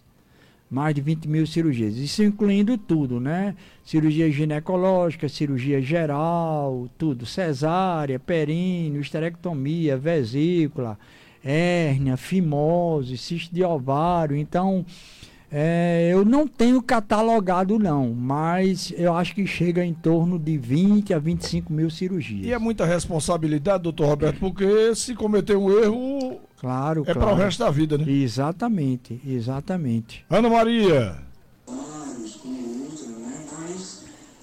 Mais 0.69 0.93
de 0.93 1.02
20 1.02 1.28
mil 1.28 1.48
cirurgias. 1.48 1.98
Isso 1.98 2.22
incluindo 2.24 2.78
tudo, 2.78 3.19
né? 3.19 3.56
Cirurgia 3.84 4.30
ginecológica, 4.30 5.28
cirurgia 5.28 5.82
geral, 5.82 6.88
tudo. 6.98 7.26
Cesárea, 7.26 8.19
períneo, 8.19 9.02
esterectomia, 9.02 9.98
vesícula, 9.98 11.00
hérnia, 11.43 12.17
fimose, 12.17 13.17
cisto 13.17 13.56
de 13.56 13.63
ovário. 13.63 14.36
Então, 14.36 14.86
é, 15.51 16.09
eu 16.12 16.23
não 16.23 16.47
tenho 16.47 16.81
catalogado, 16.81 17.79
não, 17.79 18.13
mas 18.13 18.93
eu 18.95 19.15
acho 19.15 19.33
que 19.33 19.47
chega 19.47 19.83
em 19.83 19.93
torno 19.93 20.38
de 20.38 20.57
20 20.57 21.13
a 21.13 21.19
25 21.19 21.73
mil 21.73 21.89
cirurgias. 21.89 22.45
E 22.45 22.53
é 22.53 22.59
muita 22.59 22.85
responsabilidade, 22.85 23.83
doutor 23.83 24.07
Roberto, 24.07 24.39
porque 24.39 24.93
se 24.95 25.15
cometer 25.15 25.57
um 25.57 25.71
erro. 25.71 26.39
Claro, 26.59 27.01
é 27.01 27.13
claro. 27.13 27.19
para 27.19 27.31
o 27.31 27.35
resto 27.35 27.59
da 27.59 27.71
vida, 27.71 27.97
né? 27.97 28.05
Exatamente, 28.07 29.19
exatamente. 29.25 30.25
Ana 30.29 30.49
Maria. 30.49 31.28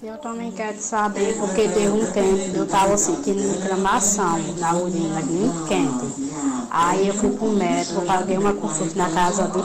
Eu 0.07 0.17
também 0.19 0.49
quero 0.53 0.79
saber, 0.79 1.35
porque 1.37 1.67
teve 1.67 1.89
um 1.89 2.09
tempo 2.13 2.55
eu 2.55 2.63
estava 2.63 2.97
sentindo 2.97 3.41
inflamação 3.41 4.39
na 4.57 4.73
urina, 4.73 5.19
muito 5.19 5.67
quente. 5.67 6.31
Aí 6.71 7.09
eu 7.09 7.13
fui 7.13 7.29
pro 7.31 7.49
médico, 7.49 8.05
paguei 8.05 8.37
uma 8.37 8.53
consulta 8.53 8.95
na 8.95 9.09
casa 9.09 9.49
de, 9.49 9.57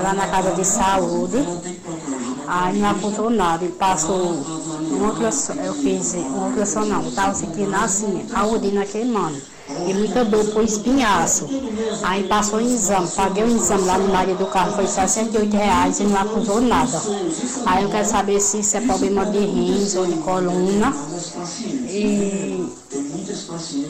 lá 0.00 0.14
na 0.14 0.28
casa 0.28 0.54
de 0.54 0.64
saúde. 0.64 1.38
Aí 2.46 2.78
não 2.78 2.90
apontou 2.90 3.28
nada, 3.28 3.64
ele 3.64 3.74
passou 3.74 4.34
um 4.34 5.04
ultrassom, 5.04 5.54
eu 5.54 5.74
fiz 5.74 6.14
um 6.14 6.46
ultrassom 6.46 6.84
não, 6.84 7.02
estava 7.02 7.34
sentindo 7.34 7.74
assim, 7.74 8.24
a 8.32 8.46
urina 8.46 8.86
queimando. 8.86 9.42
E 9.86 9.94
muita 9.94 10.24
dor 10.24 10.44
por 10.46 10.64
espinhaço. 10.64 11.48
Aí 12.02 12.24
passou 12.24 12.58
o 12.58 12.62
exame, 12.62 13.08
paguei 13.08 13.44
o 13.44 13.48
exame 13.48 13.84
lá 13.84 13.98
no 13.98 14.08
Maria 14.08 14.34
do 14.34 14.46
Carro, 14.46 14.72
foi 14.72 14.86
68 14.86 15.56
reais 15.56 16.00
e 16.00 16.04
não 16.04 16.20
acusou 16.20 16.60
nada. 16.60 17.00
Aí 17.66 17.82
eu 17.82 17.90
quero 17.90 18.06
saber 18.06 18.40
se 18.40 18.60
isso 18.60 18.76
é 18.76 18.80
problema 18.80 19.26
de 19.26 19.38
rins 19.38 19.94
ou 19.96 20.06
de 20.06 20.16
coluna. 20.18 20.92
E 21.88 22.66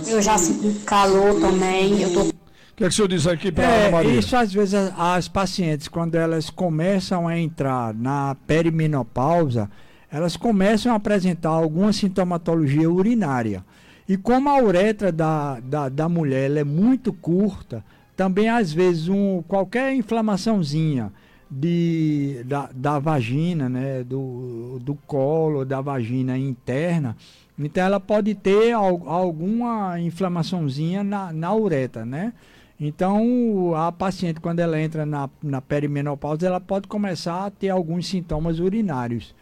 eu 0.07 0.21
já 0.21 0.37
sinto 0.37 0.85
calor 0.85 1.41
também, 1.41 2.03
eu 2.03 2.13
tô 2.13 2.39
que, 2.79 2.85
é 2.85 2.87
que 2.87 2.93
o 2.93 2.97
senhor 2.97 3.09
diz 3.09 3.27
aqui 3.27 3.51
para 3.51 3.65
é, 3.65 3.81
Ana 3.81 3.91
Maria? 3.91 4.19
Isso 4.21 4.37
às 4.37 4.53
vezes 4.53 4.73
as, 4.73 4.93
as 4.97 5.29
pacientes, 5.29 5.89
quando 5.89 6.15
elas 6.15 6.49
começam 6.49 7.27
a 7.27 7.37
entrar 7.37 7.93
na 7.93 8.37
perimenopausa, 8.47 9.69
elas 10.11 10.37
começam 10.37 10.93
a 10.93 10.95
apresentar 10.95 11.51
alguma 11.51 11.93
sintomatologia 11.93 12.89
urinária. 12.89 13.65
E 14.09 14.17
como 14.17 14.49
a 14.49 14.59
uretra 14.63 15.13
da, 15.13 15.61
da, 15.61 15.89
da 15.89 16.09
mulher 16.09 16.51
é 16.57 16.65
muito 16.65 17.13
curta, 17.13 17.85
também 18.17 18.49
às 18.49 18.73
vezes 18.73 19.09
um, 19.09 19.43
qualquer 19.43 19.95
inflamaçãozinha 19.95 21.13
de, 21.51 22.43
da, 22.47 22.71
da 22.75 22.99
vagina, 22.99 23.69
né, 23.69 24.03
do, 24.03 24.79
do 24.81 24.95
colo, 25.07 25.65
da 25.65 25.81
vagina 25.81 26.39
interna, 26.39 27.17
então 27.59 27.85
ela 27.85 28.01
pode 28.01 28.35
ter 28.35 28.73
al, 28.73 29.03
alguma 29.09 30.01
inflamaçãozinha 30.01 31.05
na, 31.05 31.33
na 31.33 31.55
uretra, 31.55 32.05
né? 32.07 32.33
Então, 32.81 33.75
a 33.75 33.91
paciente, 33.91 34.41
quando 34.41 34.61
ela 34.61 34.81
entra 34.81 35.05
na, 35.05 35.29
na 35.43 35.61
perimenopausa, 35.61 36.47
ela 36.47 36.61
pode 36.61 36.87
começar 36.87 37.47
a 37.47 37.51
ter 37.51 37.71
alguns 37.71 38.07
sintomas 38.07 38.61
urinários. 38.61 39.35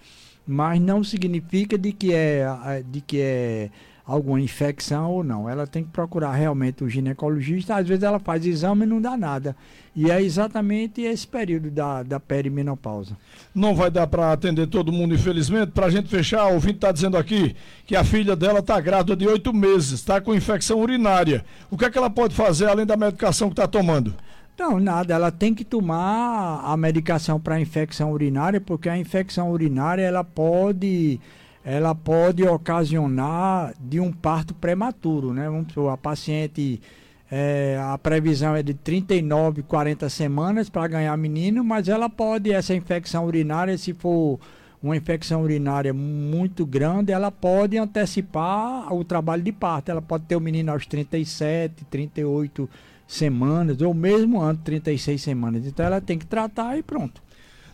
mas 0.46 0.80
não 0.80 1.02
significa 1.02 1.76
de 1.76 1.92
que 1.92 2.12
é, 2.14 2.46
de 2.88 3.00
que 3.00 3.20
é 3.20 3.70
alguma 4.06 4.40
infecção 4.40 5.10
ou 5.10 5.24
não. 5.24 5.48
Ela 5.48 5.66
tem 5.66 5.82
que 5.82 5.90
procurar 5.90 6.32
realmente 6.32 6.84
o 6.84 6.88
ginecologista. 6.88 7.74
Às 7.74 7.88
vezes 7.88 8.04
ela 8.04 8.20
faz 8.20 8.46
exame 8.46 8.84
e 8.84 8.86
não 8.86 9.00
dá 9.00 9.16
nada. 9.16 9.56
E 9.94 10.10
é 10.10 10.22
exatamente 10.22 11.00
esse 11.00 11.26
período 11.26 11.70
da, 11.70 12.02
da 12.02 12.20
perimenopausa. 12.20 13.16
Não 13.54 13.74
vai 13.74 13.90
dar 13.90 14.06
para 14.06 14.32
atender 14.32 14.68
todo 14.68 14.92
mundo, 14.92 15.14
infelizmente. 15.14 15.72
Para 15.72 15.86
a 15.86 15.90
gente 15.90 16.08
fechar, 16.08 16.46
o 16.46 16.54
ouvinte 16.54 16.76
está 16.76 16.92
dizendo 16.92 17.16
aqui 17.16 17.56
que 17.84 17.96
a 17.96 18.04
filha 18.04 18.36
dela 18.36 18.60
está 18.60 18.78
grávida 18.80 19.16
de 19.16 19.26
oito 19.26 19.52
meses, 19.52 19.92
está 19.92 20.20
com 20.20 20.34
infecção 20.34 20.78
urinária. 20.78 21.44
O 21.70 21.76
que 21.76 21.84
é 21.84 21.90
que 21.90 21.98
ela 21.98 22.10
pode 22.10 22.34
fazer 22.34 22.66
além 22.66 22.86
da 22.86 22.96
medicação 22.96 23.48
que 23.48 23.54
está 23.54 23.66
tomando? 23.66 24.14
Não, 24.56 24.78
nada. 24.78 25.14
Ela 25.14 25.30
tem 25.32 25.52
que 25.52 25.64
tomar 25.64 26.60
a 26.64 26.76
medicação 26.76 27.40
para 27.40 27.60
infecção 27.60 28.12
urinária, 28.12 28.60
porque 28.60 28.88
a 28.88 28.96
infecção 28.96 29.50
urinária 29.50 30.02
ela 30.02 30.22
pode 30.22 31.20
ela 31.68 31.96
pode 31.96 32.46
ocasionar 32.46 33.74
de 33.80 33.98
um 33.98 34.12
parto 34.12 34.54
prematuro, 34.54 35.34
né? 35.34 35.50
Vamos 35.50 35.72
supor, 35.72 35.90
a 35.90 35.96
paciente, 35.96 36.80
é, 37.28 37.76
a 37.82 37.98
previsão 37.98 38.54
é 38.54 38.62
de 38.62 38.72
39, 38.72 39.64
40 39.64 40.08
semanas 40.08 40.70
para 40.70 40.86
ganhar 40.86 41.16
menino, 41.16 41.64
mas 41.64 41.88
ela 41.88 42.08
pode, 42.08 42.52
essa 42.52 42.72
infecção 42.72 43.26
urinária, 43.26 43.76
se 43.76 43.92
for 43.92 44.38
uma 44.80 44.96
infecção 44.96 45.42
urinária 45.42 45.92
muito 45.92 46.64
grande, 46.64 47.10
ela 47.10 47.32
pode 47.32 47.76
antecipar 47.76 48.94
o 48.94 49.02
trabalho 49.02 49.42
de 49.42 49.50
parto. 49.50 49.90
Ela 49.90 50.00
pode 50.00 50.22
ter 50.26 50.36
o 50.36 50.40
menino 50.40 50.70
aos 50.70 50.86
37, 50.86 51.84
38 51.86 52.70
semanas, 53.08 53.80
ou 53.82 53.92
mesmo 53.92 54.40
antes 54.40 54.58
de 54.58 54.64
36 54.66 55.20
semanas. 55.20 55.66
Então 55.66 55.84
ela 55.84 56.00
tem 56.00 56.16
que 56.16 56.26
tratar 56.26 56.78
e 56.78 56.82
pronto. 56.84 57.25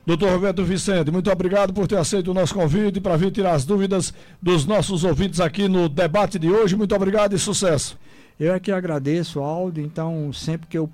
Doutor 0.04 0.30
Roberto 0.30 0.64
Vicente, 0.64 1.12
muito 1.12 1.30
obrigado 1.30 1.72
por 1.72 1.86
ter 1.86 1.96
aceito 1.96 2.32
o 2.32 2.34
nosso 2.34 2.52
convite 2.52 3.00
para 3.00 3.16
vir 3.16 3.30
tirar 3.30 3.54
as 3.54 3.64
dúvidas 3.64 4.12
dos 4.42 4.66
nossos 4.66 5.04
ouvintes 5.04 5.38
aqui 5.38 5.68
no 5.68 5.88
debate 5.88 6.40
de 6.40 6.50
hoje. 6.50 6.74
Muito 6.74 6.92
obrigado 6.92 7.36
e 7.36 7.38
sucesso. 7.38 7.96
Eu 8.38 8.52
é 8.52 8.58
que 8.58 8.72
agradeço, 8.72 9.38
Aldo. 9.38 9.80
Então, 9.80 10.32
sempre 10.32 10.66
que 10.66 10.76
eu 10.76 10.90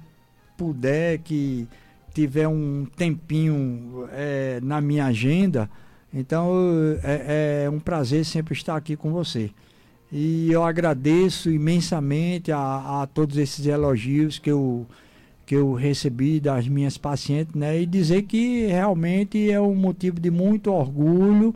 puder, 0.58 1.20
que 1.20 1.66
tiver 2.12 2.46
um 2.48 2.86
tempinho 2.98 4.06
é, 4.12 4.60
na 4.62 4.78
minha 4.78 5.06
agenda, 5.06 5.70
então 6.12 6.52
é, 7.02 7.64
é, 7.64 7.70
um 7.70 7.80
prazer 7.80 8.26
sempre 8.26 8.52
estar 8.52 8.76
aqui 8.76 8.94
com 8.94 9.10
você. 9.10 9.50
E 10.12 10.52
eu 10.52 10.62
agradeço 10.62 11.50
imensamente 11.50 12.52
a, 12.52 13.02
a 13.02 13.06
todos 13.06 13.38
esses 13.38 13.64
elogios 13.64 14.38
que 14.38 14.50
eu 14.50 14.86
que 15.48 15.54
eu 15.54 15.72
recebi 15.72 16.38
das 16.38 16.68
minhas 16.68 16.98
pacientes, 16.98 17.54
né? 17.54 17.80
E 17.80 17.86
dizer 17.86 18.24
que 18.24 18.66
realmente 18.66 19.50
é 19.50 19.58
um 19.58 19.74
motivo 19.74 20.20
de 20.20 20.30
muito 20.30 20.70
orgulho 20.70 21.54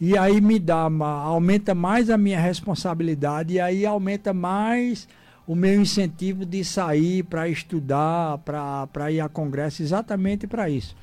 e 0.00 0.16
aí 0.16 0.40
me 0.40 0.58
dá, 0.58 0.88
aumenta 0.88 1.74
mais 1.74 2.08
a 2.08 2.16
minha 2.16 2.40
responsabilidade 2.40 3.52
e 3.52 3.60
aí 3.60 3.84
aumenta 3.84 4.32
mais 4.32 5.06
o 5.46 5.54
meu 5.54 5.78
incentivo 5.78 6.46
de 6.46 6.64
sair 6.64 7.22
para 7.22 7.46
estudar, 7.46 8.38
para 8.38 9.12
ir 9.12 9.20
a 9.20 9.28
congresso, 9.28 9.82
exatamente 9.82 10.46
para 10.46 10.70
isso, 10.70 10.96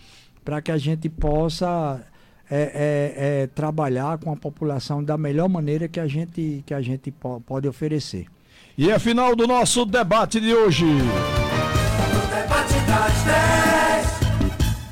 para 0.43 0.63
que 0.63 0.71
a 0.71 0.79
gente 0.79 1.07
possa 1.09 2.01
é, 2.49 2.57
é, 2.57 3.41
é, 3.43 3.47
trabalhar 3.53 4.17
com 4.17 4.31
a 4.33 4.35
população 4.35 5.03
da 5.03 5.15
melhor 5.15 5.47
maneira 5.47 5.87
que 5.87 5.99
a 5.99 6.07
gente, 6.07 6.63
que 6.65 6.73
a 6.73 6.81
gente 6.81 7.13
pode 7.45 7.67
oferecer. 7.67 8.25
E 8.75 8.89
é 8.89 8.97
final 8.97 9.35
do 9.35 9.45
nosso 9.45 9.85
debate 9.85 10.39
de 10.41 10.55
hoje. 10.55 10.87
Debate 13.11 13.25
das 13.25 13.45
10. 13.45 13.50